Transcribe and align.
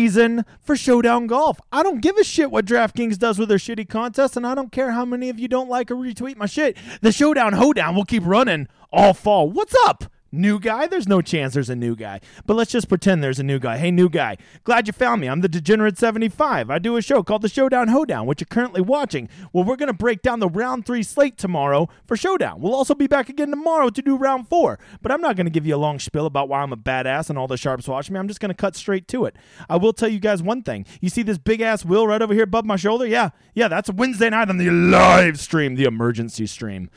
Season 0.00 0.46
for 0.62 0.76
Showdown 0.76 1.26
Golf. 1.26 1.60
I 1.70 1.82
don't 1.82 2.00
give 2.00 2.16
a 2.16 2.24
shit 2.24 2.50
what 2.50 2.64
DraftKings 2.64 3.18
does 3.18 3.38
with 3.38 3.50
their 3.50 3.58
shitty 3.58 3.86
contests, 3.86 4.34
and 4.34 4.46
I 4.46 4.54
don't 4.54 4.72
care 4.72 4.92
how 4.92 5.04
many 5.04 5.28
of 5.28 5.38
you 5.38 5.46
don't 5.46 5.68
like 5.68 5.90
or 5.90 5.94
retweet 5.94 6.36
my 6.38 6.46
shit. 6.46 6.78
The 7.02 7.12
Showdown 7.12 7.52
Hoedown 7.52 7.94
will 7.94 8.06
keep 8.06 8.22
running 8.24 8.66
all 8.90 9.12
fall. 9.12 9.50
What's 9.50 9.74
up? 9.84 10.04
New 10.32 10.60
guy? 10.60 10.86
There's 10.86 11.08
no 11.08 11.20
chance 11.20 11.54
there's 11.54 11.70
a 11.70 11.76
new 11.76 11.96
guy. 11.96 12.20
But 12.46 12.54
let's 12.54 12.70
just 12.70 12.88
pretend 12.88 13.22
there's 13.22 13.40
a 13.40 13.44
new 13.44 13.58
guy. 13.58 13.78
Hey, 13.78 13.90
new 13.90 14.08
guy. 14.08 14.36
Glad 14.62 14.86
you 14.86 14.92
found 14.92 15.20
me. 15.20 15.28
I'm 15.28 15.40
the 15.40 15.48
Degenerate 15.48 15.98
75. 15.98 16.70
I 16.70 16.78
do 16.78 16.96
a 16.96 17.02
show 17.02 17.24
called 17.24 17.42
The 17.42 17.48
Showdown 17.48 17.88
Hoedown, 17.88 18.26
which 18.26 18.40
you're 18.40 18.46
currently 18.46 18.80
watching. 18.80 19.28
Well, 19.52 19.64
we're 19.64 19.76
going 19.76 19.88
to 19.88 19.92
break 19.92 20.22
down 20.22 20.38
the 20.38 20.48
round 20.48 20.86
three 20.86 21.02
slate 21.02 21.36
tomorrow 21.36 21.88
for 22.06 22.16
Showdown. 22.16 22.60
We'll 22.60 22.76
also 22.76 22.94
be 22.94 23.08
back 23.08 23.28
again 23.28 23.50
tomorrow 23.50 23.90
to 23.90 24.02
do 24.02 24.16
round 24.16 24.48
four. 24.48 24.78
But 25.02 25.10
I'm 25.10 25.20
not 25.20 25.34
going 25.34 25.46
to 25.46 25.50
give 25.50 25.66
you 25.66 25.74
a 25.74 25.78
long 25.78 25.98
spiel 25.98 26.26
about 26.26 26.48
why 26.48 26.62
I'm 26.62 26.72
a 26.72 26.76
badass 26.76 27.28
and 27.28 27.36
all 27.36 27.48
the 27.48 27.56
sharps 27.56 27.88
watch 27.88 28.08
me. 28.08 28.18
I'm 28.18 28.28
just 28.28 28.40
going 28.40 28.50
to 28.50 28.54
cut 28.54 28.76
straight 28.76 29.08
to 29.08 29.24
it. 29.24 29.34
I 29.68 29.76
will 29.76 29.92
tell 29.92 30.08
you 30.08 30.20
guys 30.20 30.42
one 30.42 30.62
thing. 30.62 30.86
You 31.00 31.08
see 31.08 31.22
this 31.22 31.38
big 31.38 31.60
ass 31.60 31.84
wheel 31.84 32.06
right 32.06 32.22
over 32.22 32.34
here 32.34 32.44
above 32.44 32.64
my 32.64 32.76
shoulder? 32.76 33.06
Yeah. 33.06 33.30
Yeah, 33.54 33.66
that's 33.66 33.90
Wednesday 33.90 34.30
night 34.30 34.48
on 34.48 34.58
the 34.58 34.70
live 34.70 35.40
stream, 35.40 35.74
the 35.74 35.84
emergency 35.84 36.46
stream 36.46 36.88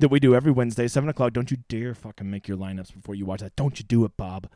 that 0.00 0.08
we 0.08 0.20
do 0.20 0.34
every 0.34 0.52
Wednesday, 0.52 0.88
7 0.88 1.08
o'clock. 1.08 1.32
Don't 1.32 1.50
you 1.50 1.58
dare 1.68 1.94
fucking 1.94 2.30
make 2.30 2.48
your 2.48 2.56
lineups 2.56 2.94
before 2.94 3.14
you 3.14 3.24
watch 3.26 3.40
that. 3.40 3.56
Don't 3.56 3.78
you 3.78 3.84
do 3.84 4.04
it, 4.04 4.16
Bob. 4.16 4.48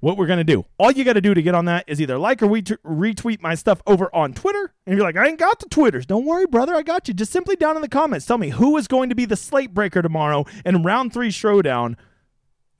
What 0.00 0.18
we're 0.18 0.26
going 0.26 0.38
to 0.38 0.44
do, 0.44 0.66
all 0.78 0.90
you 0.90 1.02
got 1.02 1.14
to 1.14 1.22
do 1.22 1.32
to 1.32 1.40
get 1.40 1.54
on 1.54 1.64
that 1.64 1.84
is 1.86 1.98
either 1.98 2.18
like 2.18 2.42
or 2.42 2.48
retweet 2.48 3.40
my 3.40 3.54
stuff 3.54 3.80
over 3.86 4.14
on 4.14 4.34
Twitter. 4.34 4.74
And 4.86 4.96
you're 4.96 5.06
like, 5.06 5.16
I 5.16 5.28
ain't 5.28 5.38
got 5.38 5.60
the 5.60 5.68
Twitters. 5.68 6.04
Don't 6.04 6.26
worry, 6.26 6.44
brother. 6.44 6.74
I 6.74 6.82
got 6.82 7.08
you. 7.08 7.14
Just 7.14 7.32
simply 7.32 7.56
down 7.56 7.76
in 7.76 7.80
the 7.80 7.88
comments, 7.88 8.26
tell 8.26 8.36
me 8.36 8.50
who 8.50 8.76
is 8.76 8.86
going 8.86 9.08
to 9.08 9.14
be 9.14 9.24
the 9.24 9.36
slate 9.36 9.72
breaker 9.72 10.02
tomorrow 10.02 10.44
in 10.64 10.82
round 10.82 11.14
three 11.14 11.30
showdown 11.30 11.96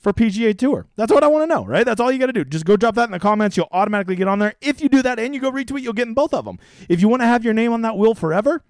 for 0.05 0.13
PGA 0.13 0.57
Tour. 0.57 0.87
That's 0.97 1.11
what 1.11 1.25
I 1.25 1.29
want 1.29 1.49
to 1.49 1.55
know, 1.55 1.65
right? 1.65 1.87
That's 1.87 1.99
all 1.99 2.13
you 2.13 2.19
got 2.19 2.27
to 2.27 2.33
do. 2.35 2.45
Just 2.45 2.67
go 2.67 2.77
drop 2.77 2.95
that 2.97 3.07
in 3.07 3.13
the 3.13 3.19
comments. 3.19 3.57
You'll 3.57 3.69
automatically 3.73 4.17
get 4.17 4.29
on 4.29 4.39
there. 4.39 4.55
If 4.61 4.83
you 4.83 4.91
do 4.91 5.01
that 5.01 5.19
and 5.19 5.35
you 5.35 5.41
go 5.41 5.51
retweet, 5.51 5.81
you'll 5.81 5.95
get 5.95 6.07
in 6.07 6.15
both 6.15 6.35
of 6.35 6.45
them. 6.45 6.59
If 6.91 7.01
you 7.01 7.09
want 7.09 7.23
to 7.23 7.27
have 7.27 7.43
your 7.43 7.55
name 7.55 7.73
on 7.73 7.81
that 7.83 7.97
wheel 7.97 8.15
forever, 8.15 8.63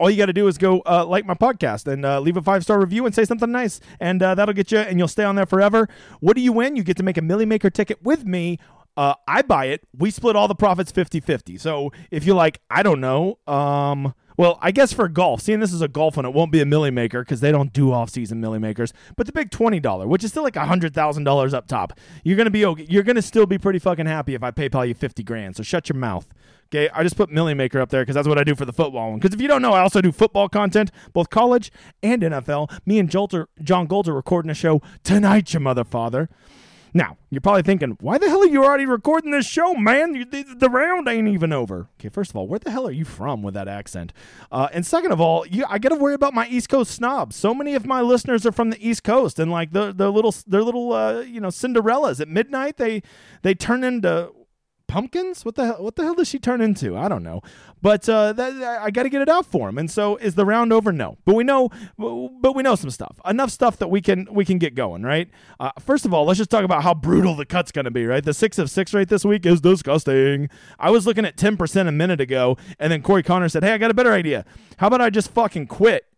all 0.00 0.10
you 0.10 0.16
got 0.16 0.26
to 0.26 0.32
do 0.32 0.48
is 0.48 0.56
go 0.56 0.80
uh, 0.86 1.04
like 1.04 1.26
my 1.26 1.34
podcast 1.34 1.86
and 1.86 2.04
uh, 2.04 2.18
leave 2.18 2.38
a 2.38 2.42
five 2.42 2.62
star 2.62 2.80
review 2.80 3.04
and 3.04 3.14
say 3.14 3.24
something 3.24 3.52
nice, 3.52 3.80
and 4.00 4.22
uh, 4.22 4.34
that'll 4.34 4.54
get 4.54 4.72
you, 4.72 4.78
and 4.78 4.98
you'll 4.98 5.08
stay 5.08 5.24
on 5.24 5.36
there 5.36 5.46
forever. 5.46 5.88
What 6.20 6.36
do 6.36 6.42
you 6.42 6.52
win? 6.52 6.74
You 6.74 6.82
get 6.82 6.96
to 6.96 7.02
make 7.02 7.18
a 7.18 7.22
Milly 7.22 7.44
Maker 7.44 7.68
ticket 7.68 8.02
with 8.02 8.24
me. 8.24 8.58
Uh, 8.96 9.14
I 9.28 9.42
buy 9.42 9.66
it. 9.66 9.86
We 9.96 10.10
split 10.10 10.36
all 10.36 10.48
the 10.48 10.54
profits 10.54 10.90
50 10.90 11.20
50. 11.20 11.58
So 11.58 11.92
if 12.10 12.24
you're 12.24 12.34
like, 12.34 12.60
I 12.70 12.82
don't 12.82 13.00
know, 13.00 13.38
um, 13.46 14.14
well, 14.36 14.58
I 14.62 14.70
guess 14.70 14.90
for 14.92 15.06
golf, 15.06 15.42
seeing 15.42 15.60
this 15.60 15.72
is 15.72 15.82
a 15.82 15.88
golf 15.88 16.16
one, 16.16 16.24
it 16.24 16.32
won't 16.32 16.50
be 16.50 16.60
a 16.60 16.64
milli 16.64 16.92
maker 16.92 17.22
because 17.22 17.40
they 17.40 17.52
don't 17.52 17.74
do 17.74 17.92
off-season 17.92 18.40
milli 18.40 18.58
makers. 18.58 18.94
But 19.16 19.26
the 19.26 19.32
big 19.32 19.50
twenty 19.50 19.80
dollar, 19.80 20.06
which 20.06 20.24
is 20.24 20.30
still 20.30 20.42
like 20.42 20.56
hundred 20.56 20.94
thousand 20.94 21.24
dollars 21.24 21.52
up 21.52 21.66
top, 21.66 21.92
you're 22.24 22.38
gonna 22.38 22.48
be 22.48 22.64
okay. 22.64 22.86
You're 22.88 23.02
gonna 23.02 23.20
still 23.20 23.44
be 23.44 23.58
pretty 23.58 23.78
fucking 23.78 24.06
happy 24.06 24.34
if 24.34 24.42
I 24.42 24.50
PayPal 24.50 24.88
you 24.88 24.94
fifty 24.94 25.22
grand. 25.22 25.56
So 25.56 25.62
shut 25.62 25.90
your 25.90 25.96
mouth. 25.98 26.26
Okay, 26.72 26.88
I 26.94 27.02
just 27.02 27.16
put 27.16 27.30
Millie 27.30 27.54
Maker 27.54 27.80
up 27.80 27.88
there 27.88 28.02
because 28.02 28.14
that's 28.14 28.28
what 28.28 28.38
I 28.38 28.44
do 28.44 28.54
for 28.54 28.64
the 28.64 28.72
football 28.72 29.10
one. 29.10 29.18
Because 29.18 29.34
if 29.34 29.40
you 29.40 29.48
don't 29.48 29.60
know, 29.60 29.72
I 29.72 29.80
also 29.80 30.00
do 30.00 30.12
football 30.12 30.48
content, 30.48 30.92
both 31.12 31.28
college 31.28 31.72
and 32.00 32.22
NFL. 32.22 32.70
Me 32.86 33.00
and 33.00 33.10
Jolter, 33.10 33.46
John 33.60 33.88
Golter 33.88 34.14
recording 34.14 34.50
a 34.50 34.54
show 34.54 34.80
tonight, 35.02 35.52
you 35.52 35.58
mother 35.58 35.82
father. 35.82 36.28
Now, 36.92 37.16
you're 37.30 37.40
probably 37.40 37.62
thinking, 37.62 37.96
why 38.00 38.18
the 38.18 38.28
hell 38.28 38.42
are 38.42 38.48
you 38.48 38.64
already 38.64 38.86
recording 38.86 39.30
this 39.30 39.46
show, 39.46 39.74
man? 39.74 40.12
The, 40.12 40.44
the, 40.58 40.68
round 40.68 41.08
ain't 41.08 41.28
even 41.28 41.52
over. 41.52 41.88
Okay, 41.98 42.08
first 42.08 42.30
of 42.30 42.36
all, 42.36 42.48
where 42.48 42.58
the 42.58 42.70
hell 42.70 42.86
are 42.86 42.92
you 42.92 43.04
from 43.04 43.42
with 43.42 43.54
that 43.54 43.68
accent? 43.68 44.12
Uh, 44.50 44.68
and 44.72 44.84
second 44.84 45.12
of 45.12 45.20
all, 45.20 45.46
you, 45.46 45.64
I 45.68 45.78
got 45.78 45.90
to 45.90 45.96
worry 45.96 46.14
about 46.14 46.34
my 46.34 46.48
East 46.48 46.68
Coast 46.68 46.92
snobs. 46.92 47.36
So 47.36 47.54
many 47.54 47.74
of 47.74 47.86
my 47.86 48.00
listeners 48.00 48.44
are 48.44 48.52
from 48.52 48.70
the 48.70 48.88
East 48.88 49.04
Coast, 49.04 49.38
and 49.38 49.52
like 49.52 49.72
the 49.72 49.92
the 49.92 50.10
little 50.10 50.34
their 50.46 50.62
little 50.64 50.92
uh, 50.92 51.20
you 51.20 51.40
know 51.40 51.48
Cinderellas 51.48 52.20
at 52.20 52.28
midnight, 52.28 52.76
they 52.76 53.02
they 53.42 53.54
turn 53.54 53.84
into 53.84 54.32
pumpkins? 54.90 55.44
What 55.44 55.54
the 55.54 55.66
hell? 55.66 55.82
What 55.82 55.94
the 55.94 56.02
hell 56.02 56.14
does 56.14 56.28
she 56.28 56.38
turn 56.38 56.60
into? 56.60 56.96
I 56.96 57.08
don't 57.08 57.22
know. 57.22 57.40
But 57.80 58.08
uh, 58.08 58.32
that, 58.32 58.62
I 58.82 58.90
got 58.90 59.04
to 59.04 59.08
get 59.08 59.22
it 59.22 59.28
out 59.28 59.46
for 59.46 59.68
him. 59.68 59.78
And 59.78 59.90
so, 59.90 60.16
is 60.16 60.34
the 60.34 60.44
round 60.44 60.72
over? 60.72 60.92
No. 60.92 61.16
But 61.24 61.34
we 61.36 61.44
know, 61.44 61.70
but 61.96 62.54
we 62.54 62.62
know 62.62 62.74
some 62.74 62.90
stuff. 62.90 63.20
Enough 63.24 63.50
stuff 63.50 63.78
that 63.78 63.88
we 63.88 64.00
can 64.00 64.26
we 64.32 64.44
can 64.44 64.58
get 64.58 64.74
going. 64.74 65.02
Right. 65.02 65.30
Uh, 65.60 65.70
first 65.78 66.04
of 66.04 66.12
all, 66.12 66.24
let's 66.24 66.38
just 66.38 66.50
talk 66.50 66.64
about 66.64 66.82
how 66.82 66.92
brutal 66.92 67.36
the 67.36 67.46
cut's 67.46 67.72
going 67.72 67.84
to 67.84 67.90
be. 67.90 68.04
Right. 68.04 68.24
The 68.24 68.34
six 68.34 68.58
of 68.58 68.70
six 68.70 68.92
rate 68.92 69.08
this 69.08 69.24
week 69.24 69.46
is 69.46 69.60
disgusting. 69.60 70.48
I 70.78 70.90
was 70.90 71.06
looking 71.06 71.24
at 71.24 71.36
ten 71.36 71.56
percent 71.56 71.88
a 71.88 71.92
minute 71.92 72.20
ago, 72.20 72.56
and 72.78 72.92
then 72.92 73.02
Corey 73.02 73.22
Connor 73.22 73.48
said, 73.48 73.62
"Hey, 73.62 73.72
I 73.72 73.78
got 73.78 73.90
a 73.90 73.94
better 73.94 74.12
idea. 74.12 74.44
How 74.78 74.88
about 74.88 75.00
I 75.00 75.10
just 75.10 75.30
fucking 75.30 75.68
quit?" 75.68 76.09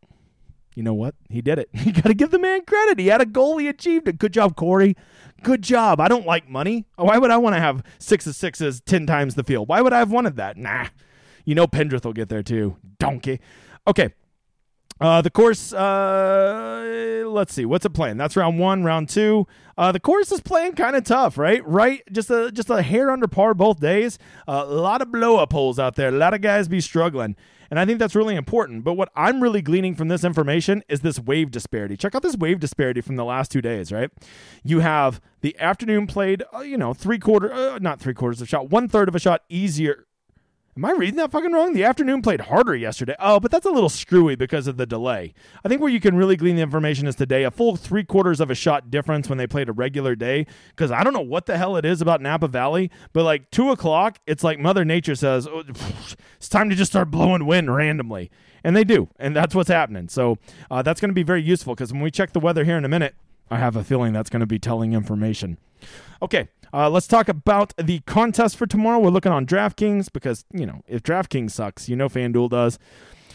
You 0.75 0.83
know 0.83 0.95
what? 0.95 1.15
He 1.29 1.43
did 1.43 1.59
it. 1.59 1.69
You 1.85 1.93
got 1.93 2.05
to 2.05 2.15
give 2.15 2.31
the 2.31 2.39
man 2.39 2.65
credit. 2.65 2.99
He 2.99 3.09
had 3.09 3.21
a 3.21 3.27
goal. 3.27 3.59
He 3.59 3.69
achieved 3.69 4.09
it. 4.09 4.19
Good 4.19 4.33
job, 4.33 4.57
Corey. 4.57 4.97
Good 5.43 5.63
job. 5.63 6.01
I 6.01 6.09
don't 6.09 6.27
like 6.27 6.49
money. 6.49 6.87
Why 6.97 7.19
would 7.19 7.31
I 7.31 7.37
want 7.37 7.57
to 7.57 7.61
have 7.61 7.83
six 7.99 8.27
of 8.27 8.35
sixes 8.35 8.81
10 8.81 9.07
times 9.07 9.35
the 9.35 9.45
field? 9.45 9.69
Why 9.69 9.81
would 9.81 9.93
I 9.93 9.99
have 9.99 10.11
wanted 10.13 10.37
that? 10.37 10.57
Nah. 10.57 10.87
You 11.45 11.55
know 11.55 11.67
Pendrith 11.67 12.05
will 12.05 12.13
get 12.13 12.29
there 12.29 12.43
too. 12.43 12.77
Donkey. 12.99 13.41
Okay. 13.87 14.15
Uh, 15.01 15.21
the 15.21 15.31
course, 15.31 15.73
uh, 15.73 17.25
let's 17.27 17.53
see, 17.53 17.65
what's 17.65 17.85
it 17.85 17.91
playing? 17.91 18.17
That's 18.19 18.37
round 18.37 18.59
one, 18.59 18.85
round 18.85 19.09
two. 19.09 19.47
Uh, 19.77 19.91
the 19.91 20.01
course 20.01 20.31
is 20.31 20.41
playing 20.41 20.75
kind 20.75 20.95
of 20.95 21.05
tough, 21.05 21.39
right? 21.39 21.67
Right, 21.67 22.03
just 22.13 22.31
a 22.31 22.53
just 22.53 22.71
a 22.71 22.83
hair 22.83 23.11
under 23.11 23.27
par 23.27 23.55
both 23.55 23.81
days. 23.81 24.19
A 24.47 24.65
lot 24.65 25.03
of 25.03 25.11
blow 25.11 25.39
up 25.39 25.53
holes 25.53 25.79
out 25.79 25.97
there. 25.97 26.09
A 26.09 26.13
lot 26.13 26.35
of 26.35 26.41
guys 26.41 26.69
be 26.69 26.81
struggling. 26.81 27.37
And 27.71 27.81
I 27.81 27.87
think 27.87 27.99
that's 27.99 28.15
really 28.15 28.37
important. 28.37 28.85
But 28.85 28.95
what 28.95 29.11
I'm 29.17 29.43
really 29.43 29.63
gleaning 29.63 29.95
from 29.95 30.09
this 30.09 30.25
information 30.25 30.85
is 30.91 31.01
this 31.01 31.19
wave 31.19 31.51
disparity. 31.51 31.97
Check 31.97 32.15
out 32.15 32.21
this 32.23 32.37
wave 32.37 32.61
disparity 32.61 33.01
from 33.01 33.17
the 33.17 33.25
last 33.25 33.51
two 33.51 33.63
days, 33.63 33.91
right? 33.91 34.11
You 34.63 34.81
have 34.81 35.23
the 35.41 35.59
afternoon 35.59 36.07
played, 36.07 36.43
uh, 36.55 36.61
you 36.61 36.77
know, 36.77 36.93
three 36.93 37.19
quarter, 37.19 37.51
uh, 37.51 37.79
not 37.79 37.99
three 37.99 38.13
quarters 38.13 38.43
of 38.43 38.47
a 38.47 38.49
shot, 38.49 38.69
one 38.69 38.89
third 38.89 39.09
of 39.09 39.15
a 39.15 39.19
shot 39.19 39.41
easier 39.49 40.07
Am 40.75 40.87
I 40.87 40.93
reading 40.93 41.17
that 41.17 41.31
fucking 41.31 41.53
wrong? 41.53 41.75
The 41.75 41.85
afternoon 41.85 42.23
played 42.23 42.41
harder 42.41 42.75
yesterday. 42.75 43.15
Oh, 43.19 43.39
but 43.39 43.51
that's 43.51 43.67
a 43.67 43.71
little 43.71 43.91
screwy 43.91 44.37
because 44.37 44.67
of 44.67 44.79
the 44.79 44.87
delay. 44.87 45.35
I 45.63 45.69
think 45.69 45.83
where 45.83 45.91
you 45.91 46.01
can 46.01 46.17
really 46.17 46.35
glean 46.35 46.57
the 46.57 46.63
information 46.63 47.07
is 47.07 47.15
today 47.15 47.43
a 47.43 47.51
full 47.51 47.77
three 47.77 48.05
quarters 48.05 48.41
of 48.41 48.51
a 48.51 48.55
shot 48.55 48.91
difference 48.91 49.29
when 49.29 49.37
they 49.37 49.47
played 49.47 49.69
a 49.69 49.73
regular 49.75 50.15
day. 50.15 50.47
Because 50.71 50.91
I 50.91 51.05
don't 51.05 51.13
know 51.13 51.21
what 51.21 51.45
the 51.45 51.59
hell 51.59 51.77
it 51.77 51.85
is 51.85 52.01
about 52.01 52.23
Napa 52.23 52.49
Valley, 52.49 52.91
but 53.13 53.25
like 53.25 53.51
two 53.51 53.71
o'clock, 53.71 54.19
it's 54.27 54.43
like 54.43 54.59
Mother 54.59 54.83
Nature 54.83 55.15
says, 55.15 55.47
oh, 55.47 55.63
it's 56.37 56.49
time 56.49 56.71
to 56.71 56.75
just 56.75 56.93
start 56.93 57.11
blowing 57.11 57.45
wind 57.45 57.75
randomly. 57.75 58.31
And 58.65 58.75
they 58.75 58.85
do. 58.85 59.11
And 59.19 59.37
that's 59.37 59.55
what's 59.55 59.69
happening. 59.69 60.09
So 60.09 60.39
uh, 60.71 60.81
that's 60.81 61.03
going 61.03 61.11
to 61.11 61.15
be 61.15 61.23
very 61.23 61.43
useful 61.43 61.75
because 61.75 61.93
when 61.93 62.01
we 62.01 62.11
check 62.11 62.33
the 62.33 62.41
weather 62.41 62.65
here 62.65 62.79
in 62.79 62.87
a 62.87 62.89
minute, 62.89 63.15
I 63.51 63.59
have 63.59 63.77
a 63.77 63.85
feeling 63.85 64.15
that's 64.15 64.31
going 64.31 64.41
to 64.41 64.47
be 64.47 64.59
telling 64.59 64.95
information. 64.95 65.59
Okay, 66.23 66.49
uh, 66.73 66.89
let's 66.89 67.07
talk 67.07 67.29
about 67.29 67.75
the 67.77 68.01
contest 68.01 68.57
for 68.57 68.67
tomorrow. 68.67 68.99
We're 68.99 69.11
looking 69.11 69.33
on 69.33 69.47
DraftKings 69.47 70.13
because, 70.13 70.45
you 70.53 70.67
know, 70.67 70.83
if 70.87 71.03
DraftKings 71.03 71.51
sucks, 71.51 71.89
you 71.89 71.97
know 71.97 72.09
FanDuel 72.09 72.51
does. 72.51 72.79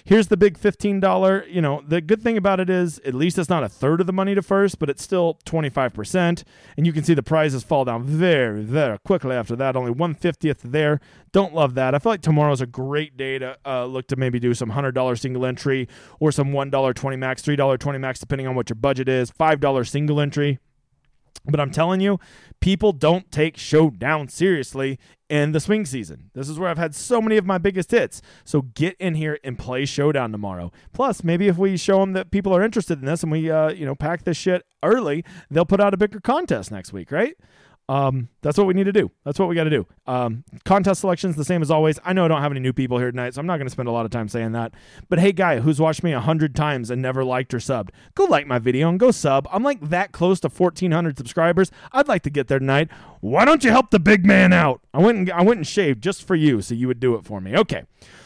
Here's 0.07 0.27
the 0.27 0.37
big 0.37 0.57
$15. 0.57 1.53
You 1.53 1.61
know, 1.61 1.83
the 1.85 1.99
good 1.99 2.21
thing 2.21 2.37
about 2.37 2.61
it 2.61 2.69
is 2.69 2.97
at 2.99 3.13
least 3.13 3.37
it's 3.37 3.49
not 3.49 3.65
a 3.65 3.67
third 3.67 3.99
of 3.99 4.07
the 4.07 4.13
money 4.13 4.33
to 4.35 4.41
first, 4.41 4.79
but 4.79 4.89
it's 4.89 5.03
still 5.03 5.37
25%. 5.45 6.43
And 6.77 6.85
you 6.87 6.93
can 6.93 7.03
see 7.03 7.13
the 7.13 7.21
prizes 7.21 7.65
fall 7.65 7.83
down 7.83 8.03
very, 8.05 8.63
very 8.63 8.97
quickly 8.99 9.35
after 9.35 9.57
that. 9.57 9.75
Only 9.75 9.93
150th 9.93 10.59
there. 10.59 11.01
Don't 11.33 11.53
love 11.53 11.75
that. 11.75 11.93
I 11.93 11.99
feel 11.99 12.13
like 12.13 12.21
tomorrow's 12.21 12.61
a 12.61 12.65
great 12.65 13.17
day 13.17 13.37
to 13.37 13.57
uh, 13.65 13.83
look 13.83 14.07
to 14.07 14.15
maybe 14.15 14.39
do 14.39 14.53
some 14.53 14.71
$100 14.71 15.19
single 15.19 15.45
entry 15.45 15.89
or 16.21 16.31
some 16.31 16.53
$1 16.53 16.95
20 16.95 17.17
max, 17.17 17.41
$3 17.41 17.77
20 17.77 17.99
max, 17.99 18.21
depending 18.21 18.47
on 18.47 18.55
what 18.55 18.69
your 18.69 18.75
budget 18.75 19.09
is, 19.09 19.29
$5 19.29 19.89
single 19.89 20.21
entry. 20.21 20.57
But 21.45 21.59
I'm 21.59 21.71
telling 21.71 22.01
you, 22.01 22.19
people 22.59 22.91
don't 22.91 23.31
take 23.31 23.57
Showdown 23.57 24.27
seriously 24.27 24.99
in 25.29 25.51
the 25.51 25.59
swing 25.59 25.85
season. 25.85 26.29
This 26.33 26.49
is 26.49 26.59
where 26.59 26.69
I've 26.69 26.77
had 26.77 26.95
so 26.95 27.21
many 27.21 27.37
of 27.37 27.45
my 27.45 27.57
biggest 27.57 27.91
hits. 27.91 28.21
So 28.43 28.63
get 28.63 28.95
in 28.99 29.15
here 29.15 29.39
and 29.43 29.57
play 29.57 29.85
Showdown 29.85 30.31
tomorrow. 30.31 30.71
Plus, 30.93 31.23
maybe 31.23 31.47
if 31.47 31.57
we 31.57 31.77
show 31.77 31.99
them 31.99 32.13
that 32.13 32.31
people 32.31 32.55
are 32.55 32.63
interested 32.63 32.99
in 32.99 33.05
this 33.05 33.23
and 33.23 33.31
we, 33.31 33.49
uh, 33.49 33.69
you 33.69 33.85
know, 33.85 33.95
pack 33.95 34.23
this 34.23 34.37
shit 34.37 34.63
early, 34.83 35.23
they'll 35.49 35.65
put 35.65 35.79
out 35.79 35.93
a 35.93 35.97
bigger 35.97 36.19
contest 36.19 36.71
next 36.71 36.93
week, 36.93 37.11
right? 37.11 37.35
Um, 37.89 38.27
that's 38.41 38.57
what 38.57 38.67
we 38.67 38.73
need 38.73 38.83
to 38.83 38.91
do. 38.91 39.11
That's 39.23 39.39
what 39.39 39.47
we 39.47 39.55
got 39.55 39.63
to 39.63 39.69
do. 39.69 39.87
Um, 40.05 40.43
contest 40.65 41.01
selections 41.01 41.37
the 41.37 41.45
same 41.45 41.61
as 41.61 41.71
always. 41.71 41.99
I 42.03 42.11
know 42.11 42.25
I 42.25 42.27
don't 42.27 42.41
have 42.41 42.51
any 42.51 42.59
new 42.59 42.73
people 42.73 42.97
here 42.97 43.11
tonight, 43.11 43.33
so 43.33 43.39
I'm 43.39 43.47
not 43.47 43.57
going 43.57 43.67
to 43.67 43.71
spend 43.71 43.87
a 43.87 43.93
lot 43.93 44.03
of 44.05 44.11
time 44.11 44.27
saying 44.27 44.51
that. 44.51 44.73
But 45.07 45.19
hey, 45.19 45.31
guy 45.31 45.59
who's 45.61 45.79
watched 45.79 46.03
me 46.03 46.11
a 46.11 46.19
hundred 46.19 46.53
times 46.53 46.91
and 46.91 47.01
never 47.01 47.23
liked 47.23 47.53
or 47.53 47.59
subbed, 47.59 47.89
go 48.13 48.25
like 48.25 48.45
my 48.45 48.59
video 48.59 48.89
and 48.89 48.99
go 48.99 49.11
sub. 49.11 49.47
I'm 49.51 49.63
like 49.63 49.89
that 49.89 50.11
close 50.11 50.41
to 50.41 50.49
1,400 50.49 51.17
subscribers. 51.17 51.71
I'd 51.93 52.09
like 52.09 52.23
to 52.23 52.29
get 52.29 52.47
there 52.49 52.59
tonight. 52.59 52.89
Why 53.21 53.45
don't 53.45 53.63
you 53.63 53.71
help 53.71 53.91
the 53.91 53.99
big 53.99 54.25
man 54.25 54.51
out? 54.51 54.81
I 54.93 54.99
went 54.99 55.17
and 55.17 55.31
I 55.31 55.41
went 55.43 55.59
and 55.59 55.67
shaved 55.67 56.03
just 56.03 56.27
for 56.27 56.35
you, 56.35 56.61
so 56.61 56.75
you 56.75 56.87
would 56.87 56.99
do 56.99 57.15
it 57.15 57.23
for 57.23 57.39
me. 57.39 57.55
Okay, 57.55 57.83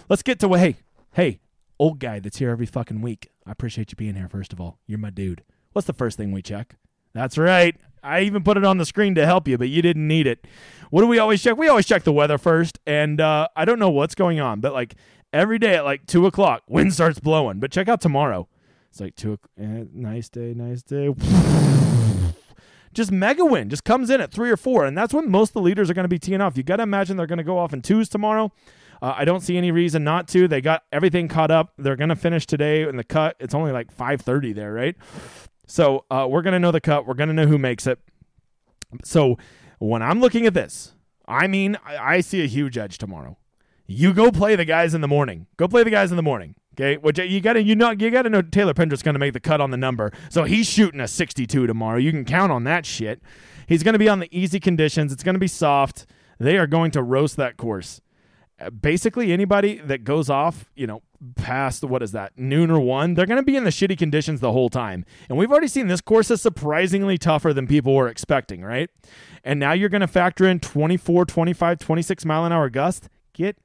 let's 0.10 0.24
get 0.24 0.40
to. 0.40 0.52
Hey, 0.54 0.78
hey, 1.14 1.40
old 1.78 2.00
guy 2.00 2.20
that's 2.20 2.38
here 2.38 2.50
every 2.50 2.66
fucking 2.66 3.02
week. 3.02 3.30
I 3.46 3.52
appreciate 3.52 3.92
you 3.92 3.96
being 3.96 4.16
here. 4.16 4.28
First 4.28 4.54
of 4.54 4.60
all, 4.60 4.80
you're 4.88 4.98
my 4.98 5.12
dude. 5.12 5.44
What's 5.74 5.88
the 5.88 5.94
first 5.94 6.18
thing 6.18 6.32
we 6.32 6.42
check? 6.42 6.78
That's 7.14 7.38
right. 7.38 7.76
I 8.04 8.22
even 8.22 8.44
put 8.44 8.58
it 8.58 8.64
on 8.64 8.78
the 8.78 8.86
screen 8.86 9.16
to 9.16 9.26
help 9.26 9.48
you, 9.48 9.58
but 9.58 9.70
you 9.70 9.82
didn't 9.82 10.08
need 10.08 10.28
it. 10.28 10.46
What 10.90 11.02
do 11.02 11.08
we 11.08 11.20
always 11.20 11.42
check? 11.42 11.58
We 11.58 11.68
always 11.68 11.86
check 11.86 12.04
the 12.04 12.12
weather 12.12 12.38
first, 12.38 12.80
and 12.86 13.22
uh, 13.22 13.48
I 13.56 13.66
don't 13.66 13.80
know 13.80 13.90
what's 13.90 14.16
going 14.16 14.40
on, 14.40 14.60
but 14.60 14.74
like 14.74 14.96
every 15.32 15.58
day 15.58 15.76
at 15.76 15.86
like 15.86 16.06
two 16.06 16.26
o'clock, 16.26 16.64
wind 16.68 16.94
starts 16.94 17.20
blowing. 17.20 17.60
But 17.60 17.72
check 17.72 17.88
out 17.88 18.02
tomorrow. 18.02 18.48
It's 18.90 19.00
like 19.00 19.16
two. 19.16 19.40
Eh, 19.58 19.86
nice 19.94 20.28
day, 20.30 20.54
nice 20.54 20.84
day. 20.84 21.14
just 22.94 23.12
mega 23.12 23.46
win, 23.46 23.70
just 23.70 23.86
comes 23.86 24.10
in 24.10 24.20
at 24.20 24.32
three 24.32 24.52
or 24.52 24.58
four, 24.58 24.86
and 24.86 24.98
that's 24.98 25.14
when 25.14 25.32
most 25.32 25.52
of 25.52 25.54
the 25.54 25.62
leaders 25.62 25.90
are 25.90 25.94
going 25.94 26.04
to 26.04 26.10
be 26.10 26.20
teeing 26.20 26.42
off. 26.42 26.58
You 26.58 26.64
got 26.64 26.78
to 26.78 26.84
imagine 26.84 27.16
they're 27.16 27.28
going 27.28 27.38
to 27.38 27.44
go 27.44 27.58
off 27.58 27.74
in 27.74 27.82
twos 27.82 28.10
tomorrow. 28.10 28.52
Uh, 29.02 29.16
I 29.18 29.26
don't 29.26 29.40
see 29.40 29.58
any 29.58 29.72
reason 29.72 30.04
not 30.04 30.28
to. 30.30 30.48
They 30.48 30.62
got 30.62 30.84
everything 30.92 31.28
caught 31.28 31.50
up. 31.50 31.74
They're 31.78 31.96
going 31.96 32.10
to 32.10 32.16
finish 32.16 32.46
today 32.46 32.84
in 32.84 32.98
the 32.98 33.04
cut. 33.04 33.36
It's 33.40 33.56
only 33.56 33.72
like 33.72 33.96
5:30 33.96 34.54
there, 34.54 34.74
right? 34.74 34.96
So 35.72 36.04
uh, 36.12 36.28
we're 36.30 36.42
going 36.42 36.52
to 36.52 36.60
know 36.60 36.72
the 36.72 36.82
cut. 36.82 37.08
We're 37.08 37.14
going 37.14 37.30
to 37.30 37.34
know 37.34 37.48
who 37.48 37.58
makes 37.58 37.88
it. 37.88 37.98
So 39.06 39.38
when 39.80 40.02
I'm 40.02 40.20
looking 40.20 40.46
at 40.46 40.54
this, 40.54 40.92
I 41.26 41.48
mean, 41.48 41.78
I, 41.86 42.16
I 42.16 42.20
see 42.20 42.44
a 42.44 42.46
huge 42.46 42.78
edge 42.78 42.98
tomorrow. 42.98 43.38
You 43.88 44.14
go 44.14 44.32
play 44.32 44.58
the 44.58 44.66
guys 44.66 44.94
in 44.94 45.00
the 45.00 45.08
morning. 45.08 45.48
Go 45.56 45.70
play 45.70 45.84
the 45.84 45.90
guys 45.90 46.12
in 46.12 46.18
the 46.18 46.24
morning. 46.24 46.56
Okay, 46.74 46.98
which 46.98 47.20
you 47.20 47.42
gotta 47.42 47.62
you 47.62 47.76
know 47.76 47.92
you 47.92 48.10
gotta 48.10 48.30
know 48.30 48.42
Taylor 48.42 48.74
Pendrith's 48.74 49.04
gonna 49.04 49.20
make 49.20 49.34
the 49.34 49.42
cut 49.42 49.60
on 49.60 49.72
the 49.72 49.78
number, 49.78 50.14
so 50.30 50.46
he's 50.46 50.70
shooting 50.70 51.02
a 51.02 51.08
62 51.08 51.68
tomorrow. 51.68 51.98
You 51.98 52.12
can 52.12 52.24
count 52.24 52.50
on 52.50 52.64
that 52.64 52.86
shit. 52.86 53.22
He's 53.68 53.84
gonna 53.84 54.00
be 54.00 54.08
on 54.08 54.20
the 54.20 54.30
easy 54.32 54.58
conditions. 54.58 55.12
It's 55.12 55.22
gonna 55.22 55.38
be 55.38 55.50
soft. 55.50 56.06
They 56.40 56.58
are 56.58 56.68
going 56.68 56.92
to 56.92 57.04
roast 57.04 57.36
that 57.36 57.58
course. 57.58 58.00
Uh, 58.62 58.70
basically, 58.70 59.32
anybody 59.32 59.78
that 59.78 60.04
goes 60.04 60.30
off, 60.30 60.70
you 60.76 60.88
know, 60.88 61.02
past 61.36 61.84
what 61.84 62.02
is 62.04 62.12
that 62.12 62.38
noon 62.38 62.72
or 62.72 62.80
one, 62.80 63.14
they're 63.14 63.26
gonna 63.26 63.44
be 63.44 63.56
in 63.56 63.64
the 63.64 63.70
shitty 63.70 63.98
conditions 63.98 64.40
the 64.40 64.52
whole 64.52 64.70
time. 64.70 65.06
And 65.30 65.38
we've 65.38 65.52
already 65.52 65.68
seen 65.68 65.88
this 65.88 66.02
course 66.02 66.32
is 66.32 66.42
surprisingly 66.42 67.18
tougher 67.18 67.54
than 67.54 67.68
people 67.68 67.94
were 67.94 68.08
expecting, 68.08 68.62
right? 68.62 68.90
And 69.44 69.60
now 69.60 69.74
you're 69.74 69.90
gonna 69.90 70.08
factor 70.08 70.48
in 70.48 70.60
24, 70.60 71.26
25, 71.26 71.80
26 71.80 72.26
mile 72.26 72.46
an 72.46 72.52
hour 72.52 72.70
gust. 72.70 73.10
Get 73.34 73.58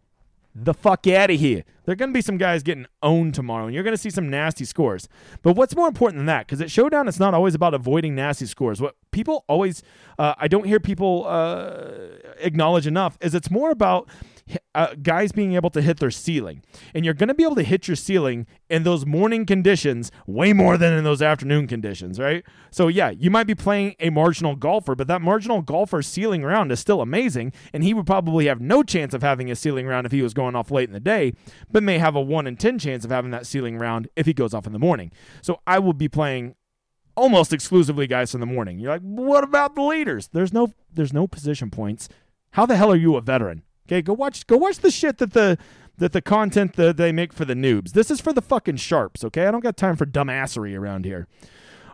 the 0.58 0.72
fuck 0.72 1.06
out 1.06 1.30
of 1.30 1.38
here. 1.38 1.64
There 1.84 1.92
are 1.92 1.96
going 1.96 2.10
to 2.10 2.14
be 2.14 2.22
some 2.22 2.38
guys 2.38 2.62
getting 2.62 2.86
owned 3.02 3.34
tomorrow, 3.34 3.66
and 3.66 3.74
you're 3.74 3.84
going 3.84 3.94
to 3.94 4.00
see 4.00 4.08
some 4.08 4.30
nasty 4.30 4.64
scores. 4.64 5.06
But 5.42 5.54
what's 5.54 5.76
more 5.76 5.86
important 5.86 6.18
than 6.18 6.26
that? 6.26 6.46
Because 6.46 6.62
at 6.62 6.70
Showdown, 6.70 7.08
it's 7.08 7.20
not 7.20 7.34
always 7.34 7.54
about 7.54 7.74
avoiding 7.74 8.14
nasty 8.14 8.46
scores. 8.46 8.80
What 8.80 8.96
people 9.10 9.44
always, 9.48 9.82
uh, 10.18 10.34
I 10.38 10.48
don't 10.48 10.64
hear 10.64 10.80
people 10.80 11.26
uh, 11.28 11.90
acknowledge 12.38 12.86
enough, 12.86 13.18
is 13.20 13.34
it's 13.34 13.50
more 13.50 13.70
about 13.70 14.08
uh, 14.74 14.94
guys 15.02 15.32
being 15.32 15.54
able 15.54 15.70
to 15.70 15.82
hit 15.82 15.98
their 15.98 16.10
ceiling. 16.10 16.62
And 16.94 17.04
you're 17.04 17.14
going 17.14 17.28
to 17.28 17.34
be 17.34 17.42
able 17.42 17.56
to 17.56 17.62
hit 17.62 17.88
your 17.88 17.96
ceiling 17.96 18.46
in 18.70 18.82
those 18.84 19.04
morning 19.04 19.46
conditions 19.46 20.12
way 20.26 20.52
more 20.52 20.76
than 20.76 20.92
in 20.92 21.04
those 21.04 21.22
afternoon 21.22 21.66
conditions, 21.66 22.18
right? 22.18 22.44
So, 22.70 22.88
yeah, 22.88 23.10
you 23.10 23.30
might 23.30 23.46
be 23.46 23.54
playing 23.54 23.96
a 24.00 24.10
marginal 24.10 24.54
golfer, 24.54 24.94
but 24.94 25.08
that 25.08 25.22
marginal 25.22 25.62
golfer's 25.62 26.06
ceiling 26.06 26.42
round 26.42 26.70
is 26.70 26.80
still 26.80 27.00
amazing. 27.00 27.52
And 27.72 27.82
he 27.82 27.94
would 27.94 28.06
probably 28.06 28.46
have 28.46 28.60
no 28.60 28.82
chance 28.82 29.14
of 29.14 29.22
having 29.22 29.50
a 29.50 29.56
ceiling 29.56 29.86
round 29.86 30.06
if 30.06 30.12
he 30.12 30.22
was 30.22 30.34
going 30.34 30.54
off 30.54 30.70
late 30.70 30.88
in 30.88 30.92
the 30.92 31.00
day, 31.00 31.32
but 31.70 31.82
may 31.82 31.98
have 31.98 32.14
a 32.14 32.20
1 32.20 32.46
in 32.46 32.56
10 32.56 32.78
chance 32.78 33.04
of 33.04 33.10
having 33.10 33.30
that 33.30 33.46
ceiling 33.46 33.78
round 33.78 34.08
if 34.16 34.26
he 34.26 34.32
goes 34.32 34.54
off 34.54 34.66
in 34.66 34.72
the 34.72 34.78
morning. 34.78 35.10
So, 35.42 35.60
I 35.66 35.78
will 35.78 35.94
be 35.94 36.08
playing 36.08 36.54
almost 37.16 37.52
exclusively 37.52 38.06
guys 38.06 38.34
in 38.34 38.40
the 38.40 38.46
morning. 38.46 38.78
You're 38.78 38.92
like, 38.92 39.02
what 39.02 39.42
about 39.42 39.74
the 39.74 39.82
leaders? 39.82 40.28
There's 40.28 40.52
no 40.52 40.72
there's 40.92 41.12
no 41.12 41.26
position 41.26 41.70
points. 41.70 42.08
How 42.50 42.66
the 42.66 42.76
hell 42.76 42.92
are 42.92 42.96
you 42.96 43.16
a 43.16 43.20
veteran? 43.20 43.62
Okay, 43.86 44.02
go 44.02 44.12
watch 44.12 44.46
go 44.46 44.56
watch 44.56 44.78
the 44.78 44.90
shit 44.90 45.18
that 45.18 45.32
the 45.32 45.58
that 45.98 46.12
the 46.12 46.20
content 46.20 46.74
that 46.74 46.96
they 46.96 47.12
make 47.12 47.32
for 47.32 47.44
the 47.44 47.54
noobs. 47.54 47.92
This 47.92 48.10
is 48.10 48.20
for 48.20 48.32
the 48.32 48.42
fucking 48.42 48.76
sharps, 48.76 49.24
okay? 49.24 49.46
I 49.46 49.50
don't 49.50 49.62
got 49.62 49.76
time 49.76 49.96
for 49.96 50.04
dumbassery 50.04 50.78
around 50.78 51.04
here. 51.04 51.26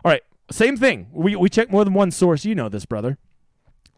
All 0.03 0.11
right, 0.11 0.23
same 0.51 0.75
thing. 0.75 1.07
We 1.11 1.35
we 1.35 1.49
check 1.49 1.71
more 1.71 1.85
than 1.85 1.93
one 1.93 2.11
source. 2.11 2.45
You 2.45 2.55
know 2.55 2.69
this, 2.69 2.85
brother. 2.85 3.17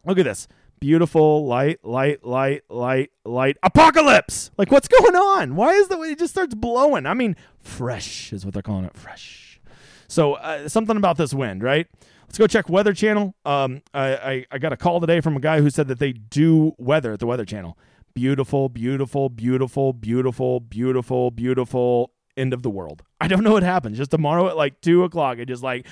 Look 0.05 0.19
at 0.19 0.25
this. 0.25 0.47
Beautiful 0.79 1.45
light, 1.47 1.83
light, 1.83 2.23
light, 2.25 2.63
light, 2.69 3.11
light. 3.23 3.57
Apocalypse! 3.63 4.51
Like, 4.57 4.71
what's 4.71 4.89
going 4.89 5.15
on? 5.15 5.55
Why 5.55 5.71
is 5.71 5.87
the 5.87 5.99
it 6.01 6.19
just 6.19 6.33
starts 6.33 6.53
blowing? 6.53 7.05
I 7.05 7.13
mean, 7.13 7.37
fresh 7.59 8.33
is 8.33 8.45
what 8.45 8.53
they're 8.53 8.61
calling 8.61 8.85
it. 8.85 8.95
Fresh. 8.95 9.44
So 10.07 10.33
uh, 10.33 10.67
something 10.67 10.97
about 10.97 11.17
this 11.17 11.33
wind, 11.33 11.63
right? 11.63 11.87
Let's 12.27 12.37
go 12.37 12.47
check 12.47 12.69
Weather 12.69 12.93
Channel. 12.93 13.35
Um, 13.45 13.81
I, 13.93 14.15
I, 14.15 14.45
I 14.51 14.57
got 14.57 14.73
a 14.73 14.77
call 14.77 14.99
today 14.99 15.21
from 15.21 15.37
a 15.37 15.39
guy 15.39 15.61
who 15.61 15.69
said 15.69 15.87
that 15.87 15.99
they 15.99 16.13
do 16.13 16.73
weather 16.77 17.13
at 17.13 17.19
the 17.19 17.27
Weather 17.27 17.45
Channel. 17.45 17.77
Beautiful, 18.13 18.69
beautiful, 18.69 19.29
beautiful, 19.29 19.93
beautiful, 19.93 20.59
beautiful, 20.59 21.31
beautiful. 21.31 22.11
End 22.37 22.53
of 22.53 22.63
the 22.63 22.69
world. 22.69 23.03
I 23.21 23.27
don't 23.27 23.43
know 23.43 23.53
what 23.53 23.63
happens. 23.63 23.97
Just 23.97 24.11
tomorrow 24.11 24.47
at 24.47 24.57
like 24.57 24.81
two 24.81 25.03
o'clock, 25.03 25.37
it 25.37 25.47
just 25.47 25.63
like 25.63 25.85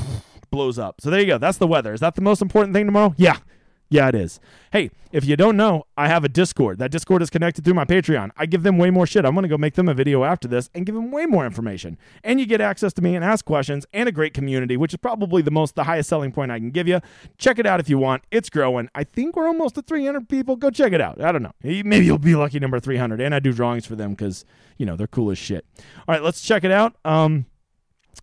blows 0.50 0.78
up. 0.78 1.00
So 1.00 1.10
there 1.10 1.20
you 1.20 1.26
go. 1.26 1.38
That's 1.38 1.58
the 1.58 1.66
weather. 1.66 1.92
Is 1.92 2.00
that 2.00 2.14
the 2.14 2.22
most 2.22 2.42
important 2.42 2.74
thing 2.74 2.86
tomorrow? 2.86 3.14
Yeah. 3.16 3.38
Yeah, 3.90 4.08
it 4.08 4.14
is. 4.14 4.38
Hey, 4.70 4.90
if 5.12 5.24
you 5.24 5.34
don't 5.34 5.56
know, 5.56 5.84
I 5.96 6.08
have 6.08 6.22
a 6.22 6.28
Discord. 6.28 6.78
That 6.78 6.90
Discord 6.90 7.22
is 7.22 7.30
connected 7.30 7.64
through 7.64 7.72
my 7.72 7.86
Patreon. 7.86 8.30
I 8.36 8.44
give 8.44 8.62
them 8.62 8.76
way 8.76 8.90
more 8.90 9.06
shit. 9.06 9.24
I'm 9.24 9.32
going 9.32 9.44
to 9.44 9.48
go 9.48 9.56
make 9.56 9.74
them 9.74 9.88
a 9.88 9.94
video 9.94 10.24
after 10.24 10.46
this 10.46 10.68
and 10.74 10.84
give 10.84 10.94
them 10.94 11.10
way 11.10 11.24
more 11.24 11.46
information. 11.46 11.96
And 12.22 12.38
you 12.38 12.44
get 12.44 12.60
access 12.60 12.92
to 12.94 13.02
me 13.02 13.16
and 13.16 13.24
ask 13.24 13.46
questions 13.46 13.86
and 13.94 14.06
a 14.06 14.12
great 14.12 14.34
community, 14.34 14.76
which 14.76 14.92
is 14.92 14.98
probably 14.98 15.40
the 15.40 15.50
most 15.50 15.74
the 15.74 15.84
highest 15.84 16.10
selling 16.10 16.32
point 16.32 16.52
I 16.52 16.58
can 16.58 16.70
give 16.70 16.86
you. 16.86 17.00
Check 17.38 17.58
it 17.58 17.64
out 17.64 17.80
if 17.80 17.88
you 17.88 17.96
want. 17.96 18.24
It's 18.30 18.50
growing. 18.50 18.90
I 18.94 19.04
think 19.04 19.36
we're 19.36 19.46
almost 19.46 19.78
at 19.78 19.86
300 19.86 20.28
people. 20.28 20.56
Go 20.56 20.70
check 20.70 20.92
it 20.92 21.00
out. 21.00 21.22
I 21.22 21.32
don't 21.32 21.42
know. 21.42 21.52
Maybe 21.62 22.04
you'll 22.04 22.18
be 22.18 22.34
lucky 22.34 22.60
number 22.60 22.78
300. 22.78 23.22
And 23.22 23.34
I 23.34 23.38
do 23.38 23.54
drawings 23.54 23.86
for 23.86 23.96
them 23.96 24.14
cuz, 24.14 24.44
you 24.76 24.84
know, 24.84 24.96
they're 24.96 25.06
cool 25.06 25.30
as 25.30 25.38
shit. 25.38 25.64
All 26.06 26.14
right, 26.14 26.22
let's 26.22 26.42
check 26.42 26.62
it 26.62 26.70
out. 26.70 26.96
Um 27.06 27.46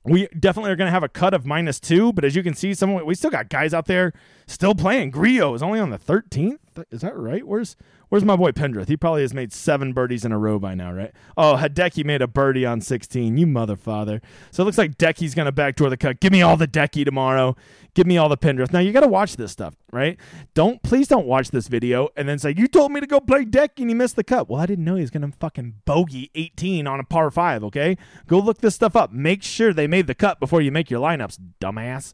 we 0.03 0.27
definitely 0.39 0.71
are 0.71 0.75
going 0.75 0.87
to 0.87 0.91
have 0.91 1.03
a 1.03 1.09
cut 1.09 1.33
of 1.33 1.45
minus 1.45 1.79
two, 1.79 2.13
but 2.13 2.23
as 2.23 2.35
you 2.35 2.43
can 2.43 2.53
see, 2.53 2.73
some 2.73 2.93
we 3.05 3.15
still 3.15 3.31
got 3.31 3.49
guys 3.49 3.73
out 3.73 3.85
there 3.85 4.13
still 4.47 4.75
playing. 4.75 5.11
Grillo 5.11 5.53
is 5.53 5.63
only 5.63 5.79
on 5.79 5.89
the 5.89 5.99
13th. 5.99 6.59
Is 6.91 7.01
that 7.01 7.15
right? 7.15 7.45
Where's 7.45 7.75
Where's 8.09 8.23
my 8.23 8.35
boy 8.35 8.51
Pendrith? 8.51 8.87
He 8.87 8.97
probably 8.97 9.23
has 9.23 9.33
made 9.33 9.51
seven 9.51 9.91
birdies 9.91 10.23
in 10.25 10.31
a 10.31 10.37
row 10.37 10.59
by 10.59 10.75
now, 10.75 10.93
right? 10.93 11.11
Oh, 11.35 11.57
Hideki 11.59 12.05
made 12.05 12.21
a 12.21 12.27
birdie 12.27 12.65
on 12.65 12.79
16. 12.79 13.35
You 13.35 13.47
mother 13.47 13.75
father. 13.75 14.21
So 14.51 14.61
it 14.61 14.65
looks 14.65 14.77
like 14.77 14.97
Decky's 14.97 15.33
going 15.33 15.47
to 15.47 15.51
backdoor 15.51 15.89
the 15.89 15.97
cut. 15.97 16.19
Give 16.19 16.31
me 16.31 16.41
all 16.41 16.55
the 16.55 16.67
Decky 16.67 17.03
tomorrow. 17.03 17.55
Give 17.93 18.05
me 18.05 18.17
all 18.17 18.29
the 18.29 18.37
Pendrith. 18.37 18.71
Now 18.71 18.79
you 18.79 18.91
got 18.91 19.01
to 19.01 19.07
watch 19.07 19.37
this 19.37 19.51
stuff, 19.51 19.75
right? 19.91 20.17
Don't 20.53 20.83
please 20.83 21.07
don't 21.07 21.25
watch 21.25 21.49
this 21.49 21.67
video 21.67 22.09
and 22.15 22.29
then 22.29 22.37
say 22.37 22.53
you 22.55 22.67
told 22.67 22.91
me 22.91 22.99
to 22.99 23.07
go 23.07 23.19
play 23.19 23.43
Decky 23.43 23.79
and 23.79 23.89
he 23.89 23.95
missed 23.95 24.15
the 24.15 24.23
cut. 24.23 24.49
Well, 24.49 24.61
I 24.61 24.65
didn't 24.65 24.85
know 24.85 24.95
he 24.95 25.01
was 25.01 25.11
going 25.11 25.29
to 25.29 25.37
fucking 25.37 25.81
bogey 25.85 26.29
18 26.35 26.87
on 26.87 26.99
a 26.99 27.03
par 27.03 27.31
five. 27.31 27.63
Okay, 27.63 27.97
go 28.27 28.39
look 28.39 28.59
this 28.59 28.75
stuff 28.75 28.95
up. 28.95 29.11
Make 29.11 29.43
sure 29.43 29.73
they 29.73 29.87
made 29.87 30.07
the 30.07 30.15
cut 30.15 30.39
before 30.39 30.61
you 30.61 30.71
make 30.71 30.91
your 30.91 31.01
lineups, 31.01 31.39
dumbass. 31.59 32.13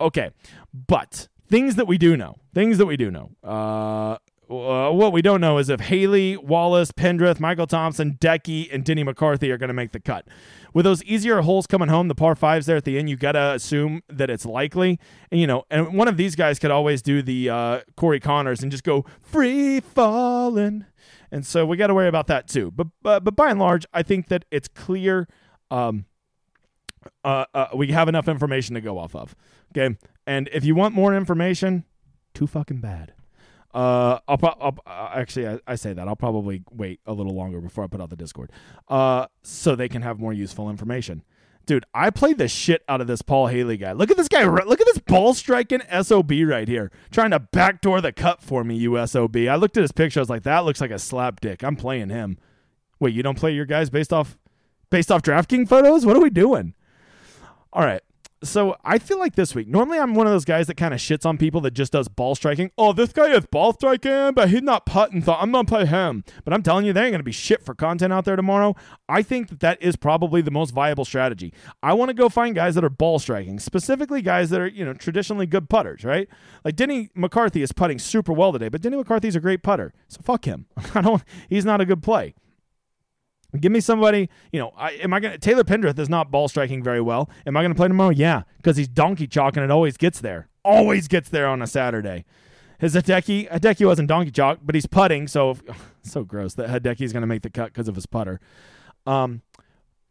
Okay, 0.00 0.30
but 0.72 1.28
things 1.48 1.76
that 1.76 1.86
we 1.86 1.98
do 1.98 2.16
know. 2.16 2.36
Things 2.54 2.78
that 2.78 2.86
we 2.86 2.96
do 2.96 3.10
know. 3.10 3.30
Uh, 3.42 4.18
uh, 4.50 4.90
what 4.90 5.12
we 5.12 5.22
don't 5.22 5.40
know 5.40 5.58
is 5.58 5.70
if 5.70 5.80
Haley, 5.80 6.36
Wallace, 6.36 6.92
Pendrith, 6.92 7.40
Michael 7.40 7.66
Thompson, 7.66 8.18
Decky, 8.20 8.72
and 8.72 8.84
Denny 8.84 9.02
McCarthy 9.02 9.50
are 9.50 9.56
going 9.56 9.68
to 9.68 9.74
make 9.74 9.92
the 9.92 10.00
cut. 10.00 10.26
With 10.74 10.84
those 10.84 11.02
easier 11.04 11.40
holes 11.40 11.66
coming 11.66 11.88
home, 11.88 12.08
the 12.08 12.14
par 12.14 12.34
fives 12.34 12.66
there 12.66 12.76
at 12.76 12.84
the 12.84 12.98
end, 12.98 13.08
you 13.08 13.16
got 13.16 13.32
to 13.32 13.54
assume 13.54 14.02
that 14.08 14.28
it's 14.28 14.44
likely. 14.44 14.98
And, 15.30 15.40
you 15.40 15.46
know, 15.46 15.64
and 15.70 15.96
one 15.96 16.08
of 16.08 16.16
these 16.16 16.36
guys 16.36 16.58
could 16.58 16.70
always 16.70 17.00
do 17.00 17.22
the 17.22 17.48
uh, 17.48 17.80
Corey 17.96 18.20
Conners 18.20 18.62
and 18.62 18.70
just 18.70 18.84
go 18.84 19.06
free 19.20 19.80
falling. 19.80 20.84
And 21.30 21.46
so 21.46 21.64
we 21.64 21.76
got 21.76 21.86
to 21.86 21.94
worry 21.94 22.08
about 22.08 22.26
that 22.26 22.46
too. 22.46 22.70
But, 22.70 22.88
but, 23.02 23.24
but 23.24 23.34
by 23.34 23.50
and 23.50 23.58
large, 23.58 23.86
I 23.94 24.02
think 24.02 24.28
that 24.28 24.44
it's 24.50 24.68
clear. 24.68 25.26
Um, 25.70 26.04
uh, 27.24 27.46
uh, 27.54 27.66
we 27.74 27.88
have 27.92 28.08
enough 28.08 28.28
information 28.28 28.74
to 28.74 28.80
go 28.80 28.98
off 28.98 29.14
of. 29.14 29.34
Okay. 29.76 29.96
And 30.26 30.48
if 30.52 30.64
you 30.64 30.74
want 30.74 30.94
more 30.94 31.14
information, 31.14 31.84
too 32.32 32.46
fucking 32.46 32.80
bad. 32.80 33.12
Uh, 33.72 34.20
I'll, 34.28 34.38
pro- 34.38 34.56
I'll 34.60 34.76
uh, 34.86 35.10
actually 35.14 35.48
I, 35.48 35.58
I, 35.66 35.74
say 35.74 35.92
that 35.92 36.06
I'll 36.06 36.14
probably 36.14 36.62
wait 36.70 37.00
a 37.06 37.12
little 37.12 37.34
longer 37.34 37.60
before 37.60 37.82
I 37.82 37.88
put 37.88 38.00
out 38.00 38.08
the 38.08 38.16
Discord, 38.16 38.52
uh, 38.88 39.26
so 39.42 39.74
they 39.74 39.88
can 39.88 40.02
have 40.02 40.20
more 40.20 40.32
useful 40.32 40.70
information. 40.70 41.24
Dude, 41.66 41.84
I 41.92 42.10
played 42.10 42.38
the 42.38 42.46
shit 42.46 42.84
out 42.88 43.00
of 43.00 43.08
this 43.08 43.22
Paul 43.22 43.48
Haley 43.48 43.76
guy. 43.76 43.92
Look 43.92 44.12
at 44.12 44.16
this 44.16 44.28
guy. 44.28 44.44
Look 44.44 44.80
at 44.80 44.86
this 44.86 44.98
ball 44.98 45.34
striking 45.34 45.80
sob 46.02 46.30
right 46.30 46.68
here, 46.68 46.92
trying 47.10 47.30
to 47.30 47.40
backdoor 47.40 48.00
the 48.00 48.12
cut 48.12 48.42
for 48.42 48.62
me. 48.62 48.76
You 48.76 49.04
sob. 49.06 49.36
I 49.36 49.56
looked 49.56 49.76
at 49.76 49.82
his 49.82 49.90
picture. 49.90 50.20
I 50.20 50.22
was 50.22 50.30
like, 50.30 50.42
that 50.44 50.64
looks 50.64 50.80
like 50.80 50.92
a 50.92 50.98
slap 50.98 51.40
dick. 51.40 51.64
I'm 51.64 51.74
playing 51.74 52.10
him. 52.10 52.38
Wait, 53.00 53.14
you 53.14 53.24
don't 53.24 53.38
play 53.38 53.52
your 53.52 53.64
guys 53.64 53.90
based 53.90 54.12
off 54.12 54.38
based 54.90 55.10
off 55.10 55.22
DraftKings 55.22 55.68
photos? 55.68 56.06
What 56.06 56.16
are 56.16 56.22
we 56.22 56.30
doing? 56.30 56.74
All 57.72 57.82
right 57.82 58.02
so 58.44 58.76
I 58.84 58.98
feel 58.98 59.18
like 59.18 59.34
this 59.34 59.54
week, 59.54 59.68
normally 59.68 59.98
I'm 59.98 60.14
one 60.14 60.26
of 60.26 60.32
those 60.32 60.44
guys 60.44 60.66
that 60.68 60.76
kind 60.76 60.94
of 60.94 61.00
shits 61.00 61.26
on 61.26 61.38
people 61.38 61.60
that 61.62 61.72
just 61.72 61.92
does 61.92 62.08
ball 62.08 62.34
striking. 62.34 62.70
Oh, 62.78 62.92
this 62.92 63.12
guy 63.12 63.32
is 63.34 63.46
ball 63.46 63.72
striking, 63.72 64.32
but 64.34 64.50
he's 64.50 64.62
not 64.62 64.86
putting. 64.86 65.22
So 65.22 65.34
I'm 65.34 65.50
gonna 65.50 65.66
play 65.66 65.86
him. 65.86 66.24
But 66.44 66.54
I'm 66.54 66.62
telling 66.62 66.86
you, 66.86 66.92
there 66.92 67.04
ain't 67.04 67.12
gonna 67.12 67.22
be 67.22 67.32
shit 67.32 67.64
for 67.64 67.74
content 67.74 68.12
out 68.12 68.24
there 68.24 68.36
tomorrow. 68.36 68.76
I 69.08 69.22
think 69.22 69.48
that 69.48 69.60
that 69.60 69.82
is 69.82 69.96
probably 69.96 70.42
the 70.42 70.50
most 70.50 70.70
viable 70.70 71.04
strategy. 71.04 71.52
I 71.82 71.94
want 71.94 72.10
to 72.10 72.14
go 72.14 72.28
find 72.28 72.54
guys 72.54 72.74
that 72.76 72.84
are 72.84 72.90
ball 72.90 73.18
striking, 73.18 73.58
specifically 73.58 74.22
guys 74.22 74.50
that 74.50 74.60
are 74.60 74.68
you 74.68 74.84
know 74.84 74.94
traditionally 74.94 75.46
good 75.46 75.68
putters, 75.68 76.04
right? 76.04 76.28
Like 76.64 76.76
Denny 76.76 77.10
McCarthy 77.14 77.62
is 77.62 77.72
putting 77.72 77.98
super 77.98 78.32
well 78.32 78.52
today, 78.52 78.68
but 78.68 78.80
Denny 78.80 78.96
McCarthy's 78.96 79.36
a 79.36 79.40
great 79.40 79.62
putter, 79.62 79.92
so 80.08 80.20
fuck 80.22 80.44
him. 80.44 80.66
I 80.94 81.00
don't. 81.00 81.22
He's 81.48 81.64
not 81.64 81.80
a 81.80 81.84
good 81.84 82.02
play. 82.02 82.34
Give 83.60 83.70
me 83.70 83.80
somebody, 83.80 84.28
you 84.52 84.60
know, 84.60 84.72
I, 84.76 84.92
am 84.92 85.12
I 85.12 85.20
going 85.20 85.32
to, 85.32 85.38
Taylor 85.38 85.64
Pendrith 85.64 85.98
is 85.98 86.08
not 86.08 86.30
ball 86.30 86.48
striking 86.48 86.82
very 86.82 87.00
well. 87.00 87.30
Am 87.46 87.56
I 87.56 87.62
going 87.62 87.72
to 87.72 87.76
play 87.76 87.88
tomorrow? 87.88 88.10
Yeah, 88.10 88.42
because 88.56 88.76
he's 88.76 88.88
donkey 88.88 89.26
chalk 89.26 89.56
and 89.56 89.64
it 89.64 89.70
always 89.70 89.96
gets 89.96 90.20
there. 90.20 90.48
Always 90.64 91.08
gets 91.08 91.28
there 91.28 91.46
on 91.46 91.62
a 91.62 91.66
Saturday. 91.66 92.24
His 92.78 92.94
Hideki, 92.94 93.50
Hideki 93.50 93.86
wasn't 93.86 94.08
donkey 94.08 94.30
chalk, 94.30 94.58
but 94.62 94.74
he's 94.74 94.86
putting, 94.86 95.28
so 95.28 95.56
so 96.02 96.24
gross 96.24 96.54
that 96.54 96.68
Hideki 96.68 97.02
is 97.02 97.12
going 97.12 97.22
to 97.22 97.26
make 97.26 97.42
the 97.42 97.50
cut 97.50 97.66
because 97.66 97.88
of 97.88 97.94
his 97.94 98.06
putter. 98.06 98.40
Um, 99.06 99.42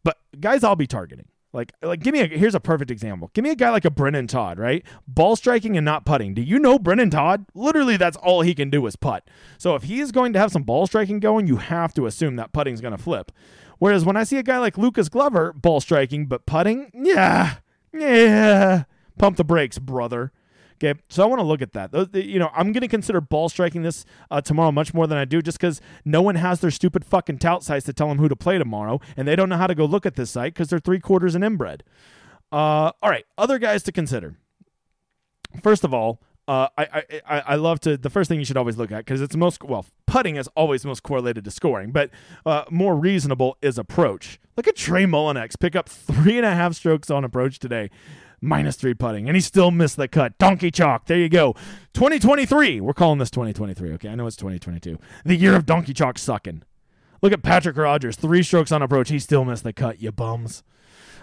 but 0.02 0.18
guys, 0.40 0.64
I'll 0.64 0.76
be 0.76 0.86
targeting. 0.86 1.26
Like, 1.54 1.72
like, 1.82 2.00
give 2.00 2.12
me 2.12 2.20
a 2.20 2.26
here's 2.26 2.56
a 2.56 2.60
perfect 2.60 2.90
example. 2.90 3.30
Give 3.32 3.44
me 3.44 3.50
a 3.50 3.54
guy 3.54 3.70
like 3.70 3.84
a 3.84 3.90
Brendon 3.90 4.26
Todd, 4.26 4.58
right? 4.58 4.84
Ball 5.06 5.36
striking 5.36 5.76
and 5.76 5.84
not 5.84 6.04
putting. 6.04 6.34
Do 6.34 6.42
you 6.42 6.58
know 6.58 6.80
Brendon 6.80 7.10
Todd? 7.10 7.46
Literally, 7.54 7.96
that's 7.96 8.16
all 8.16 8.40
he 8.40 8.56
can 8.56 8.70
do 8.70 8.84
is 8.86 8.96
putt. 8.96 9.28
So 9.56 9.76
if 9.76 9.84
he 9.84 10.00
is 10.00 10.10
going 10.10 10.32
to 10.32 10.40
have 10.40 10.50
some 10.50 10.64
ball 10.64 10.88
striking 10.88 11.20
going, 11.20 11.46
you 11.46 11.58
have 11.58 11.94
to 11.94 12.06
assume 12.06 12.34
that 12.36 12.52
putting's 12.52 12.80
going 12.80 12.96
to 12.96 13.02
flip. 13.02 13.30
Whereas 13.78 14.04
when 14.04 14.16
I 14.16 14.24
see 14.24 14.36
a 14.36 14.42
guy 14.42 14.58
like 14.58 14.76
Lucas 14.76 15.08
Glover 15.08 15.52
ball 15.52 15.80
striking 15.80 16.26
but 16.26 16.44
putting, 16.44 16.90
yeah, 16.92 17.58
yeah, 17.92 18.84
pump 19.16 19.36
the 19.36 19.44
brakes, 19.44 19.78
brother. 19.78 20.32
Okay, 20.76 20.98
so 21.08 21.22
I 21.22 21.26
want 21.26 21.38
to 21.38 21.44
look 21.44 21.62
at 21.62 21.72
that. 21.72 22.10
You 22.14 22.38
know, 22.38 22.50
I'm 22.54 22.72
going 22.72 22.82
to 22.82 22.88
consider 22.88 23.20
ball 23.20 23.48
striking 23.48 23.82
this 23.82 24.04
uh, 24.30 24.40
tomorrow 24.40 24.72
much 24.72 24.92
more 24.92 25.06
than 25.06 25.16
I 25.16 25.24
do, 25.24 25.40
just 25.40 25.58
because 25.58 25.80
no 26.04 26.20
one 26.20 26.34
has 26.34 26.60
their 26.60 26.70
stupid 26.70 27.04
fucking 27.04 27.38
tout 27.38 27.62
sites 27.62 27.86
to 27.86 27.92
tell 27.92 28.08
them 28.08 28.18
who 28.18 28.28
to 28.28 28.36
play 28.36 28.58
tomorrow, 28.58 29.00
and 29.16 29.28
they 29.28 29.36
don't 29.36 29.48
know 29.48 29.56
how 29.56 29.68
to 29.68 29.74
go 29.74 29.84
look 29.84 30.04
at 30.04 30.16
this 30.16 30.30
site 30.30 30.54
because 30.54 30.68
they're 30.68 30.80
three 30.80 31.00
quarters 31.00 31.34
and 31.34 31.44
inbred. 31.44 31.84
Uh, 32.50 32.92
all 33.02 33.10
right, 33.10 33.24
other 33.38 33.58
guys 33.58 33.82
to 33.84 33.92
consider. 33.92 34.36
First 35.62 35.84
of 35.84 35.94
all, 35.94 36.20
uh, 36.46 36.68
I, 36.76 37.02
I 37.26 37.40
I 37.40 37.54
love 37.54 37.80
to 37.80 37.96
the 37.96 38.10
first 38.10 38.28
thing 38.28 38.38
you 38.38 38.44
should 38.44 38.56
always 38.56 38.76
look 38.76 38.92
at 38.92 38.98
because 38.98 39.22
it's 39.22 39.34
most 39.34 39.62
well 39.62 39.86
putting 40.06 40.36
is 40.36 40.48
always 40.54 40.84
most 40.84 41.02
correlated 41.02 41.44
to 41.44 41.50
scoring, 41.50 41.90
but 41.90 42.10
uh, 42.44 42.64
more 42.70 42.96
reasonable 42.96 43.56
is 43.62 43.78
approach. 43.78 44.38
Look 44.56 44.68
at 44.68 44.76
Trey 44.76 45.04
Mullinax 45.04 45.58
pick 45.58 45.74
up 45.74 45.88
three 45.88 46.36
and 46.36 46.44
a 46.44 46.54
half 46.54 46.74
strokes 46.74 47.10
on 47.10 47.24
approach 47.24 47.58
today 47.58 47.90
minus 48.44 48.76
three 48.76 48.94
putting, 48.94 49.28
and 49.28 49.36
he 49.36 49.40
still 49.40 49.70
missed 49.70 49.96
the 49.96 50.08
cut. 50.08 50.38
Donkey 50.38 50.70
chalk. 50.70 51.06
There 51.06 51.18
you 51.18 51.28
go. 51.28 51.54
2023. 51.94 52.80
We're 52.80 52.92
calling 52.92 53.18
this 53.18 53.30
2023. 53.30 53.92
Okay, 53.94 54.08
I 54.08 54.14
know 54.14 54.26
it's 54.26 54.36
2022. 54.36 54.98
The 55.24 55.36
year 55.36 55.56
of 55.56 55.66
donkey 55.66 55.94
chalk 55.94 56.18
sucking. 56.18 56.62
Look 57.22 57.32
at 57.32 57.42
Patrick 57.42 57.76
Rodgers. 57.76 58.16
Three 58.16 58.42
strokes 58.42 58.70
on 58.70 58.82
approach. 58.82 59.08
He 59.08 59.18
still 59.18 59.44
missed 59.44 59.64
the 59.64 59.72
cut. 59.72 60.00
You 60.02 60.12
bums. 60.12 60.62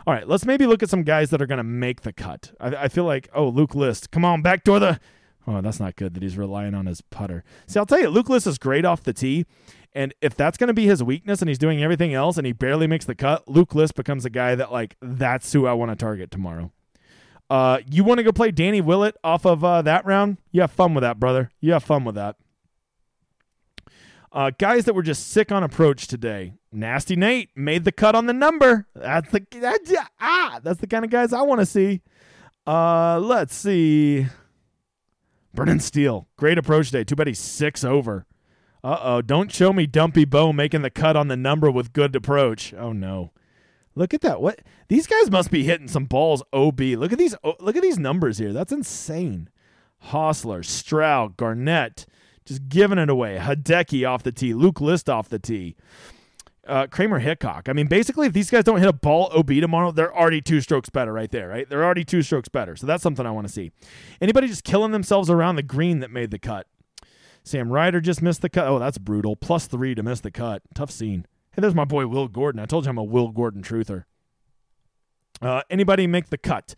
All 0.07 0.13
right, 0.13 0.27
let's 0.27 0.45
maybe 0.45 0.65
look 0.65 0.81
at 0.81 0.89
some 0.89 1.03
guys 1.03 1.29
that 1.29 1.41
are 1.41 1.45
going 1.45 1.59
to 1.59 1.63
make 1.63 2.01
the 2.01 2.11
cut. 2.11 2.53
I, 2.59 2.69
I, 2.69 2.87
feel 2.87 3.03
like, 3.03 3.29
oh, 3.35 3.47
Luke 3.47 3.75
List. 3.75 4.09
Come 4.09 4.25
on, 4.25 4.41
backdoor 4.41 4.79
the. 4.79 4.99
Oh, 5.45 5.61
that's 5.61 5.79
not 5.79 5.95
good 5.95 6.15
that 6.15 6.23
he's 6.23 6.37
relying 6.37 6.73
on 6.73 6.87
his 6.87 7.01
putter. 7.01 7.43
See, 7.67 7.77
I'll 7.77 7.85
tell 7.85 7.99
you, 7.99 8.09
Luke 8.09 8.29
List 8.29 8.47
is 8.47 8.57
great 8.57 8.85
off 8.85 9.03
the 9.03 9.13
tee. 9.13 9.45
And 9.93 10.13
if 10.21 10.35
that's 10.35 10.57
going 10.57 10.69
to 10.69 10.73
be 10.73 10.85
his 10.85 11.03
weakness 11.03 11.41
and 11.41 11.49
he's 11.49 11.57
doing 11.57 11.83
everything 11.83 12.13
else 12.13 12.37
and 12.37 12.47
he 12.47 12.53
barely 12.53 12.87
makes 12.87 13.05
the 13.05 13.15
cut, 13.15 13.47
Luke 13.47 13.75
List 13.75 13.95
becomes 13.95 14.25
a 14.25 14.29
guy 14.29 14.55
that, 14.55 14.71
like, 14.71 14.95
that's 15.01 15.51
who 15.53 15.67
I 15.67 15.73
want 15.73 15.91
to 15.91 15.95
target 15.95 16.31
tomorrow. 16.31 16.71
Uh, 17.51 17.79
you 17.91 18.05
want 18.05 18.17
to 18.17 18.23
go 18.23 18.31
play 18.31 18.49
Danny 18.49 18.79
Willett 18.79 19.17
off 19.25 19.45
of 19.45 19.61
uh, 19.61 19.81
that 19.81 20.05
round? 20.05 20.37
You 20.53 20.61
have 20.61 20.71
fun 20.71 20.93
with 20.93 21.01
that, 21.01 21.19
brother. 21.19 21.51
You 21.59 21.73
have 21.73 21.83
fun 21.83 22.05
with 22.05 22.15
that. 22.15 22.37
Uh, 24.31 24.51
guys 24.57 24.85
that 24.85 24.93
were 24.93 25.03
just 25.03 25.27
sick 25.27 25.51
on 25.51 25.61
approach 25.61 26.07
today. 26.07 26.53
Nasty 26.71 27.17
Nate 27.17 27.49
made 27.53 27.83
the 27.83 27.91
cut 27.91 28.15
on 28.15 28.25
the 28.25 28.31
number. 28.31 28.87
That's 28.95 29.29
the 29.31 29.45
that's, 29.51 29.93
ah, 30.21 30.61
that's 30.63 30.79
the 30.79 30.87
kind 30.87 31.03
of 31.03 31.11
guys 31.11 31.33
I 31.33 31.41
want 31.41 31.59
to 31.59 31.65
see. 31.65 31.99
Uh, 32.65 33.19
let's 33.19 33.53
see. 33.53 34.27
Brendan 35.53 35.81
Steele, 35.81 36.29
great 36.37 36.57
approach 36.57 36.91
today. 36.91 37.03
Too 37.03 37.17
bad 37.17 37.27
he's 37.27 37.37
six 37.37 37.83
over. 37.83 38.25
Uh 38.81 38.97
oh, 39.01 39.21
don't 39.21 39.51
show 39.51 39.73
me 39.73 39.87
Dumpy 39.87 40.23
Bo 40.23 40.53
making 40.53 40.83
the 40.83 40.89
cut 40.89 41.17
on 41.17 41.27
the 41.27 41.35
number 41.35 41.69
with 41.69 41.91
good 41.91 42.15
approach. 42.15 42.73
Oh 42.73 42.93
no. 42.93 43.33
Look 43.95 44.13
at 44.13 44.21
that. 44.21 44.41
What 44.41 44.61
these 44.87 45.07
guys 45.07 45.29
must 45.29 45.51
be 45.51 45.63
hitting 45.63 45.87
some 45.87 46.05
balls. 46.05 46.43
Ob. 46.53 46.79
Look 46.79 47.11
at 47.11 47.17
these. 47.17 47.35
Look 47.59 47.75
at 47.75 47.81
these 47.81 47.99
numbers 47.99 48.37
here. 48.37 48.53
That's 48.53 48.71
insane. 48.71 49.49
Hossler, 50.07 50.65
Stroud, 50.65 51.37
Garnett, 51.37 52.05
just 52.45 52.67
giving 52.69 52.97
it 52.97 53.09
away. 53.09 53.37
Hideki 53.39 54.07
off 54.07 54.23
the 54.23 54.31
tee. 54.31 54.53
Luke 54.53 54.81
List 54.81 55.09
off 55.09 55.29
the 55.29 55.39
tee. 55.39 55.75
Uh, 56.65 56.87
Kramer 56.87 57.19
Hickok. 57.19 57.67
I 57.67 57.73
mean, 57.73 57.87
basically, 57.87 58.27
if 58.27 58.33
these 58.33 58.49
guys 58.49 58.63
don't 58.63 58.79
hit 58.79 58.87
a 58.87 58.93
ball 58.93 59.31
OB 59.35 59.47
tomorrow, 59.47 59.91
they're 59.91 60.15
already 60.15 60.41
two 60.41 60.61
strokes 60.61 60.89
better 60.89 61.11
right 61.11 61.31
there, 61.31 61.47
right? 61.47 61.67
They're 61.67 61.83
already 61.83 62.03
two 62.03 62.21
strokes 62.21 62.49
better. 62.49 62.75
So 62.75 62.85
that's 62.85 63.03
something 63.03 63.25
I 63.25 63.31
want 63.31 63.47
to 63.47 63.53
see. 63.53 63.71
Anybody 64.21 64.47
just 64.47 64.63
killing 64.63 64.91
themselves 64.91 65.29
around 65.29 65.55
the 65.55 65.63
green 65.63 65.99
that 65.99 66.11
made 66.11 66.31
the 66.31 66.39
cut? 66.39 66.67
Sam 67.43 67.71
Ryder 67.71 67.99
just 67.99 68.21
missed 68.21 68.41
the 68.41 68.49
cut. 68.49 68.67
Oh, 68.67 68.77
that's 68.77 68.99
brutal. 68.99 69.35
Plus 69.35 69.65
three 69.65 69.95
to 69.95 70.03
miss 70.03 70.19
the 70.19 70.31
cut. 70.31 70.61
Tough 70.75 70.91
scene. 70.91 71.25
Hey, 71.53 71.61
there's 71.61 71.75
my 71.75 71.85
boy 71.85 72.07
Will 72.07 72.29
Gordon. 72.29 72.61
I 72.61 72.65
told 72.65 72.85
you 72.85 72.89
I'm 72.89 72.97
a 72.97 73.03
Will 73.03 73.29
Gordon 73.29 73.61
truther. 73.61 74.05
Uh, 75.41 75.61
anybody 75.69 76.07
make 76.07 76.29
the 76.29 76.37
cut? 76.37 76.75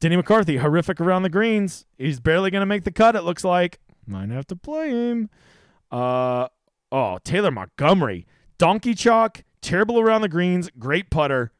Denny 0.00 0.16
McCarthy, 0.16 0.56
horrific 0.56 1.00
around 1.00 1.22
the 1.22 1.28
greens. 1.28 1.86
He's 1.96 2.18
barely 2.18 2.50
going 2.50 2.60
to 2.60 2.66
make 2.66 2.84
the 2.84 2.90
cut, 2.90 3.14
it 3.14 3.22
looks 3.22 3.44
like. 3.44 3.78
Might 4.06 4.30
have 4.30 4.46
to 4.48 4.56
play 4.56 4.90
him. 4.90 5.30
Uh, 5.92 6.48
oh, 6.90 7.18
Taylor 7.22 7.50
Montgomery. 7.50 8.26
Donkey 8.58 8.94
chalk, 8.94 9.44
terrible 9.60 10.00
around 10.00 10.22
the 10.22 10.28
greens, 10.28 10.70
great 10.78 11.08
putter. 11.08 11.52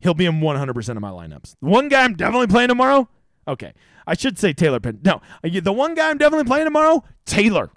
He'll 0.00 0.14
be 0.14 0.26
in 0.26 0.40
100% 0.40 0.88
of 0.88 1.00
my 1.00 1.10
lineups. 1.10 1.56
The 1.60 1.68
one 1.68 1.88
guy 1.88 2.04
I'm 2.04 2.14
definitely 2.14 2.46
playing 2.46 2.68
tomorrow. 2.68 3.08
Okay. 3.46 3.74
I 4.06 4.14
should 4.14 4.38
say 4.38 4.52
Taylor 4.52 4.80
Pen. 4.80 5.00
No, 5.04 5.20
the 5.42 5.72
one 5.72 5.94
guy 5.94 6.10
I'm 6.10 6.18
definitely 6.18 6.44
playing 6.44 6.66
tomorrow, 6.66 7.04
Taylor. 7.26 7.70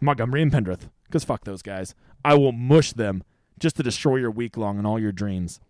Montgomery 0.00 0.42
and 0.42 0.52
Pendrith. 0.52 0.90
Because 1.04 1.24
fuck 1.24 1.44
those 1.44 1.62
guys. 1.62 1.94
I 2.24 2.34
will 2.34 2.52
mush 2.52 2.92
them 2.92 3.22
just 3.58 3.76
to 3.76 3.82
destroy 3.82 4.16
your 4.16 4.30
week 4.30 4.56
long 4.56 4.78
and 4.78 4.86
all 4.86 4.98
your 4.98 5.12
dreams. 5.12 5.60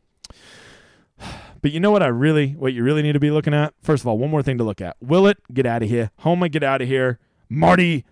But 1.61 1.73
you 1.73 1.81
know 1.81 1.91
what 1.91 2.03
I 2.03 2.07
really 2.07 2.53
what 2.53 2.73
you 2.73 2.85
really 2.85 3.03
need 3.03 3.13
to 3.13 3.21
be 3.21 3.31
looking 3.31 3.55
at? 3.55 3.75
First 3.83 4.03
of 4.03 4.07
all, 4.07 4.19
one 4.19 4.31
more 4.31 4.43
thing 4.43 4.59
to 4.59 4.65
look 4.65 4.81
at. 4.81 4.97
Will 5.01 5.27
it 5.27 5.39
get 5.53 5.67
out 5.67 5.83
of 5.83 5.89
here. 5.89 6.11
Homa, 6.19 6.49
get 6.49 6.63
out 6.63 6.83
of 6.83 6.89
here. 6.89 7.19
Marty 7.49 8.05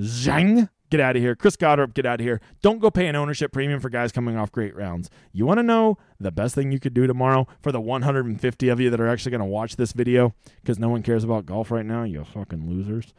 Zhang, 0.00 0.68
get 0.90 1.00
out 1.00 1.16
of 1.16 1.22
here. 1.22 1.34
Chris 1.34 1.56
Goddard, 1.56 1.94
get 1.94 2.06
out 2.06 2.20
of 2.20 2.24
here. 2.24 2.40
Don't 2.62 2.78
go 2.78 2.90
pay 2.90 3.06
an 3.06 3.16
ownership 3.16 3.52
premium 3.52 3.80
for 3.80 3.88
guys 3.88 4.12
coming 4.12 4.36
off 4.36 4.52
great 4.52 4.74
rounds. 4.74 5.10
You 5.32 5.46
want 5.46 5.58
to 5.58 5.62
know 5.62 5.98
the 6.20 6.30
best 6.30 6.54
thing 6.54 6.72
you 6.72 6.80
could 6.80 6.94
do 6.94 7.06
tomorrow 7.06 7.46
for 7.60 7.72
the 7.72 7.80
150 7.80 8.68
of 8.68 8.80
you 8.80 8.90
that 8.90 9.00
are 9.00 9.08
actually 9.08 9.30
going 9.30 9.40
to 9.40 9.46
watch 9.46 9.76
this 9.76 9.92
video 9.92 10.34
because 10.62 10.78
no 10.78 10.88
one 10.88 11.02
cares 11.02 11.24
about 11.24 11.46
golf 11.46 11.70
right 11.70 11.86
now, 11.86 12.04
you 12.04 12.24
fucking 12.24 12.68
losers. 12.68 13.12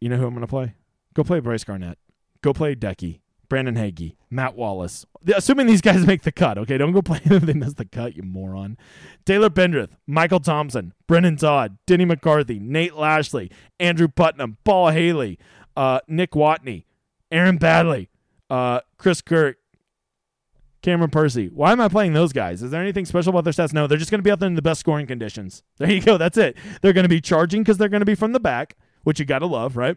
You 0.00 0.08
know 0.08 0.16
who 0.16 0.26
I'm 0.26 0.34
going 0.34 0.42
to 0.42 0.46
play? 0.46 0.74
Go 1.14 1.24
play 1.24 1.40
Bryce 1.40 1.64
Garnett. 1.64 1.98
Go 2.42 2.52
play 2.52 2.74
Decky. 2.74 3.20
Brandon 3.48 3.76
Hagy, 3.76 4.16
Matt 4.30 4.56
Wallace. 4.56 5.06
Assuming 5.34 5.66
these 5.66 5.80
guys 5.80 6.06
make 6.06 6.22
the 6.22 6.32
cut, 6.32 6.58
okay? 6.58 6.78
Don't 6.78 6.92
go 6.92 7.02
play 7.02 7.18
them 7.20 7.34
if 7.34 7.42
they 7.44 7.54
miss 7.54 7.74
the 7.74 7.84
cut, 7.84 8.16
you 8.16 8.22
moron. 8.22 8.76
Taylor 9.24 9.50
Pendrith, 9.50 9.90
Michael 10.06 10.40
Thompson, 10.40 10.92
Brendon 11.06 11.36
Todd, 11.36 11.78
Denny 11.86 12.04
McCarthy, 12.04 12.58
Nate 12.58 12.94
Lashley, 12.94 13.50
Andrew 13.80 14.08
Putnam, 14.08 14.58
Paul 14.64 14.90
Haley, 14.90 15.38
uh, 15.76 16.00
Nick 16.08 16.32
Watney, 16.32 16.84
Aaron 17.30 17.58
Baddeley, 17.58 18.08
uh, 18.50 18.80
Chris 18.98 19.20
Kirk, 19.20 19.58
Cameron 20.82 21.10
Percy. 21.10 21.48
Why 21.48 21.72
am 21.72 21.80
I 21.80 21.88
playing 21.88 22.12
those 22.12 22.32
guys? 22.32 22.62
Is 22.62 22.70
there 22.70 22.80
anything 22.80 23.06
special 23.06 23.30
about 23.30 23.44
their 23.44 23.52
stats? 23.52 23.72
No, 23.72 23.86
they're 23.86 23.98
just 23.98 24.10
going 24.10 24.20
to 24.20 24.22
be 24.22 24.30
out 24.30 24.38
there 24.38 24.46
in 24.46 24.54
the 24.54 24.62
best 24.62 24.80
scoring 24.80 25.06
conditions. 25.06 25.62
There 25.78 25.90
you 25.90 26.00
go. 26.00 26.16
That's 26.16 26.38
it. 26.38 26.56
They're 26.80 26.92
going 26.92 27.04
to 27.04 27.08
be 27.08 27.20
charging 27.20 27.62
because 27.62 27.76
they're 27.76 27.88
going 27.88 28.02
to 28.02 28.06
be 28.06 28.14
from 28.14 28.32
the 28.32 28.40
back, 28.40 28.76
which 29.02 29.18
you 29.18 29.26
got 29.26 29.40
to 29.40 29.46
love, 29.46 29.76
right? 29.76 29.96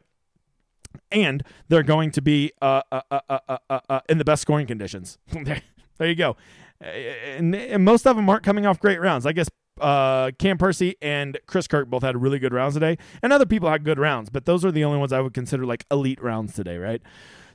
And 1.11 1.43
they're 1.67 1.83
going 1.83 2.11
to 2.11 2.21
be 2.21 2.51
uh, 2.61 2.81
uh, 2.91 3.21
uh, 3.69 3.99
in 4.09 4.17
the 4.17 4.25
best 4.25 4.41
scoring 4.41 4.67
conditions. 4.67 5.17
there, 5.33 6.07
you 6.07 6.15
go. 6.15 6.37
And, 6.81 7.55
and, 7.55 7.83
most 7.83 8.07
of 8.07 8.15
them 8.15 8.29
aren't 8.29 8.43
coming 8.43 8.65
off 8.65 8.79
great 8.79 9.01
rounds. 9.01 9.25
I 9.25 9.33
guess 9.33 9.49
Cam 9.79 10.57
Percy 10.57 10.95
and 11.01 11.37
Chris 11.45 11.67
Kirk 11.67 11.89
both 11.89 12.03
had 12.03 12.21
really 12.21 12.39
good 12.39 12.53
rounds 12.53 12.75
today, 12.75 12.97
and 13.21 13.33
other 13.33 13.45
people 13.45 13.69
had 13.69 13.83
good 13.83 13.99
rounds, 13.99 14.29
but 14.29 14.45
those 14.45 14.63
are 14.63 14.71
the 14.71 14.83
only 14.83 14.97
ones 14.97 15.11
I 15.11 15.19
would 15.19 15.33
consider 15.33 15.65
like 15.65 15.85
elite 15.91 16.21
rounds 16.21 16.53
today, 16.53 16.77
right? 16.77 17.01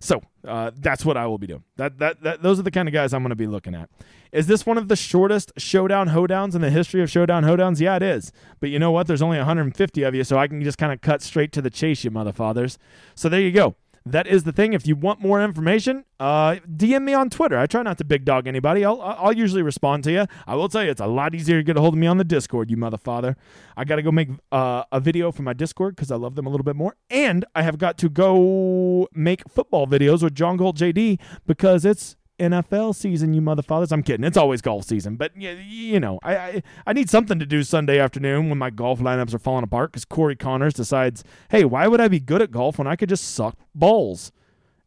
So 0.04 0.20
uh, 0.46 0.70
that's 0.76 1.02
what 1.02 1.16
I 1.16 1.26
will 1.26 1.38
be 1.38 1.46
doing. 1.46 1.64
That, 1.76 1.99
that 1.99 2.23
that 2.23 2.42
those 2.42 2.61
are 2.61 2.62
the 2.62 2.70
kind 2.70 2.87
of 2.88 2.92
guys 2.92 3.14
I'm 3.14 3.23
going 3.23 3.30
to 3.30 3.37
be 3.37 3.46
looking 3.46 3.75
at. 3.75 3.88
Is 4.32 4.46
this 4.46 4.66
one 4.66 4.76
of 4.76 4.88
the 4.88 4.96
shortest 4.96 5.52
showdown 5.56 6.11
hoedowns 6.11 6.54
in 6.54 6.61
the 6.61 6.68
history 6.68 7.02
of 7.02 7.11
showdown 7.11 7.42
hoedowns? 7.42 7.80
Yeah, 7.80 7.96
it 7.96 8.02
is. 8.02 8.30
But 8.61 8.68
you 8.68 8.78
know 8.78 8.90
what? 8.90 9.06
There's 9.06 9.23
only 9.23 9.38
150 9.38 10.02
of 10.02 10.14
you, 10.14 10.23
so 10.23 10.37
I 10.37 10.46
can 10.46 10.62
just 10.62 10.76
kind 10.76 10.92
of 10.92 11.00
cut 11.00 11.23
straight 11.23 11.52
to 11.52 11.62
the 11.62 11.70
chase, 11.70 12.04
you 12.04 12.11
motherfathers. 12.11 12.78
So 13.14 13.30
there 13.30 13.40
you 13.40 13.50
go 13.50 13.76
that 14.06 14.26
is 14.26 14.44
the 14.44 14.52
thing. 14.52 14.75
If 14.75 14.87
you 14.87 14.96
want 14.96 15.20
more 15.20 15.42
information, 15.42 16.04
uh, 16.20 16.56
DM 16.70 17.02
me 17.04 17.14
on 17.14 17.30
Twitter. 17.30 17.58
I 17.58 17.66
try 17.66 17.82
not 17.82 17.96
to 17.99 18.04
big 18.04 18.25
dog 18.25 18.46
anybody. 18.46 18.84
I'll, 18.84 19.00
I'll 19.00 19.32
usually 19.32 19.62
respond 19.62 20.04
to 20.04 20.12
you. 20.12 20.26
I 20.46 20.56
will 20.56 20.68
tell 20.68 20.84
you, 20.84 20.90
it's 20.90 21.00
a 21.00 21.06
lot 21.06 21.34
easier 21.34 21.56
to 21.56 21.62
get 21.62 21.76
a 21.78 21.80
hold 21.80 21.94
of 21.94 21.99
me 21.99 22.06
on 22.06 22.18
the 22.18 22.25
Discord, 22.25 22.70
you 22.70 22.76
motherfather. 22.76 23.34
I 23.76 23.84
got 23.84 23.96
to 23.96 24.02
go 24.02 24.12
make 24.12 24.28
uh, 24.52 24.84
a 24.92 25.00
video 25.00 25.32
for 25.32 25.42
my 25.42 25.54
Discord 25.54 25.96
because 25.96 26.11
I 26.11 26.16
love 26.16 26.34
them 26.34 26.46
a 26.46 26.50
little 26.50 26.64
bit 26.64 26.76
more. 26.76 26.96
And 27.08 27.46
I 27.54 27.62
have 27.62 27.78
got 27.78 27.96
to 27.99 28.11
go 28.11 29.08
make 29.14 29.49
football 29.49 29.87
videos 29.87 30.23
with 30.23 30.34
John 30.34 30.58
Gold 30.58 30.76
JD 30.76 31.18
because 31.46 31.87
it's 31.87 32.16
NFL 32.38 32.95
season, 32.95 33.33
you 33.35 33.41
motherfuckers. 33.41 33.93
I'm 33.93 34.03
kidding. 34.03 34.25
It's 34.25 34.37
always 34.37 34.61
golf 34.61 34.85
season, 34.85 35.17
but 35.17 35.37
you, 35.37 35.50
you 35.50 36.00
know, 36.00 36.19
I, 36.23 36.37
I, 36.37 36.62
I 36.88 36.93
need 36.93 37.09
something 37.09 37.38
to 37.38 37.47
do 37.47 37.62
Sunday 37.62 37.99
afternoon 37.99 38.49
when 38.49 38.59
my 38.59 38.71
golf 38.71 39.00
lineups 39.00 39.35
are 39.35 39.38
falling 39.38 39.64
apart 39.64 39.93
because 39.93 40.05
Corey 40.05 40.37
Conners 40.37 40.75
decides, 40.75 41.23
hey, 41.50 41.64
why 41.64 41.87
would 41.87 42.00
I 42.00 42.09
be 42.09 42.21
good 42.21 42.43
at 42.43 42.50
golf 42.50 42.79
when 42.79 42.87
I 42.87 42.97
could 42.97 43.09
just 43.09 43.35
suck 43.35 43.57
balls? 43.75 44.33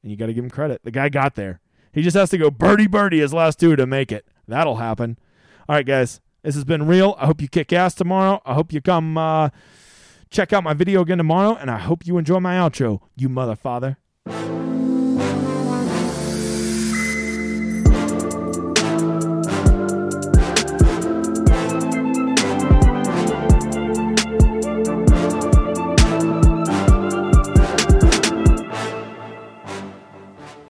And 0.02 0.12
you 0.12 0.18
got 0.18 0.28
to 0.28 0.34
give 0.34 0.44
him 0.44 0.50
credit. 0.50 0.82
The 0.84 0.92
guy 0.92 1.10
got 1.10 1.36
there. 1.36 1.62
He 1.94 2.02
just 2.02 2.18
has 2.18 2.30
to 2.32 2.38
go 2.38 2.52
birdie 2.52 2.88
birdie 2.88 3.20
his 3.20 3.34
last 3.34 3.60
two 3.60 3.76
to 3.76 3.88
make 3.88 4.12
it. 4.12 4.28
That'll 4.48 4.78
happen. 4.78 5.18
All 5.68 5.76
right, 5.76 5.86
guys. 5.86 6.22
This 6.44 6.56
has 6.56 6.64
been 6.64 6.88
real. 6.88 7.16
I 7.18 7.26
hope 7.26 7.42
you 7.42 7.48
kick 7.48 7.74
ass 7.74 7.94
tomorrow. 7.94 8.42
I 8.46 8.54
hope 8.54 8.72
you 8.72 8.80
come 8.80 9.18
uh, 9.18 9.50
check 10.30 10.54
out 10.54 10.64
my 10.64 10.74
video 10.74 11.02
again 11.02 11.18
tomorrow, 11.18 11.56
and 11.56 11.70
I 11.70 11.78
hope 11.78 12.06
you 12.06 12.18
enjoy 12.18 12.40
my 12.40 12.56
outro, 12.56 13.02
you 13.16 13.28
motherfather. 13.28 13.98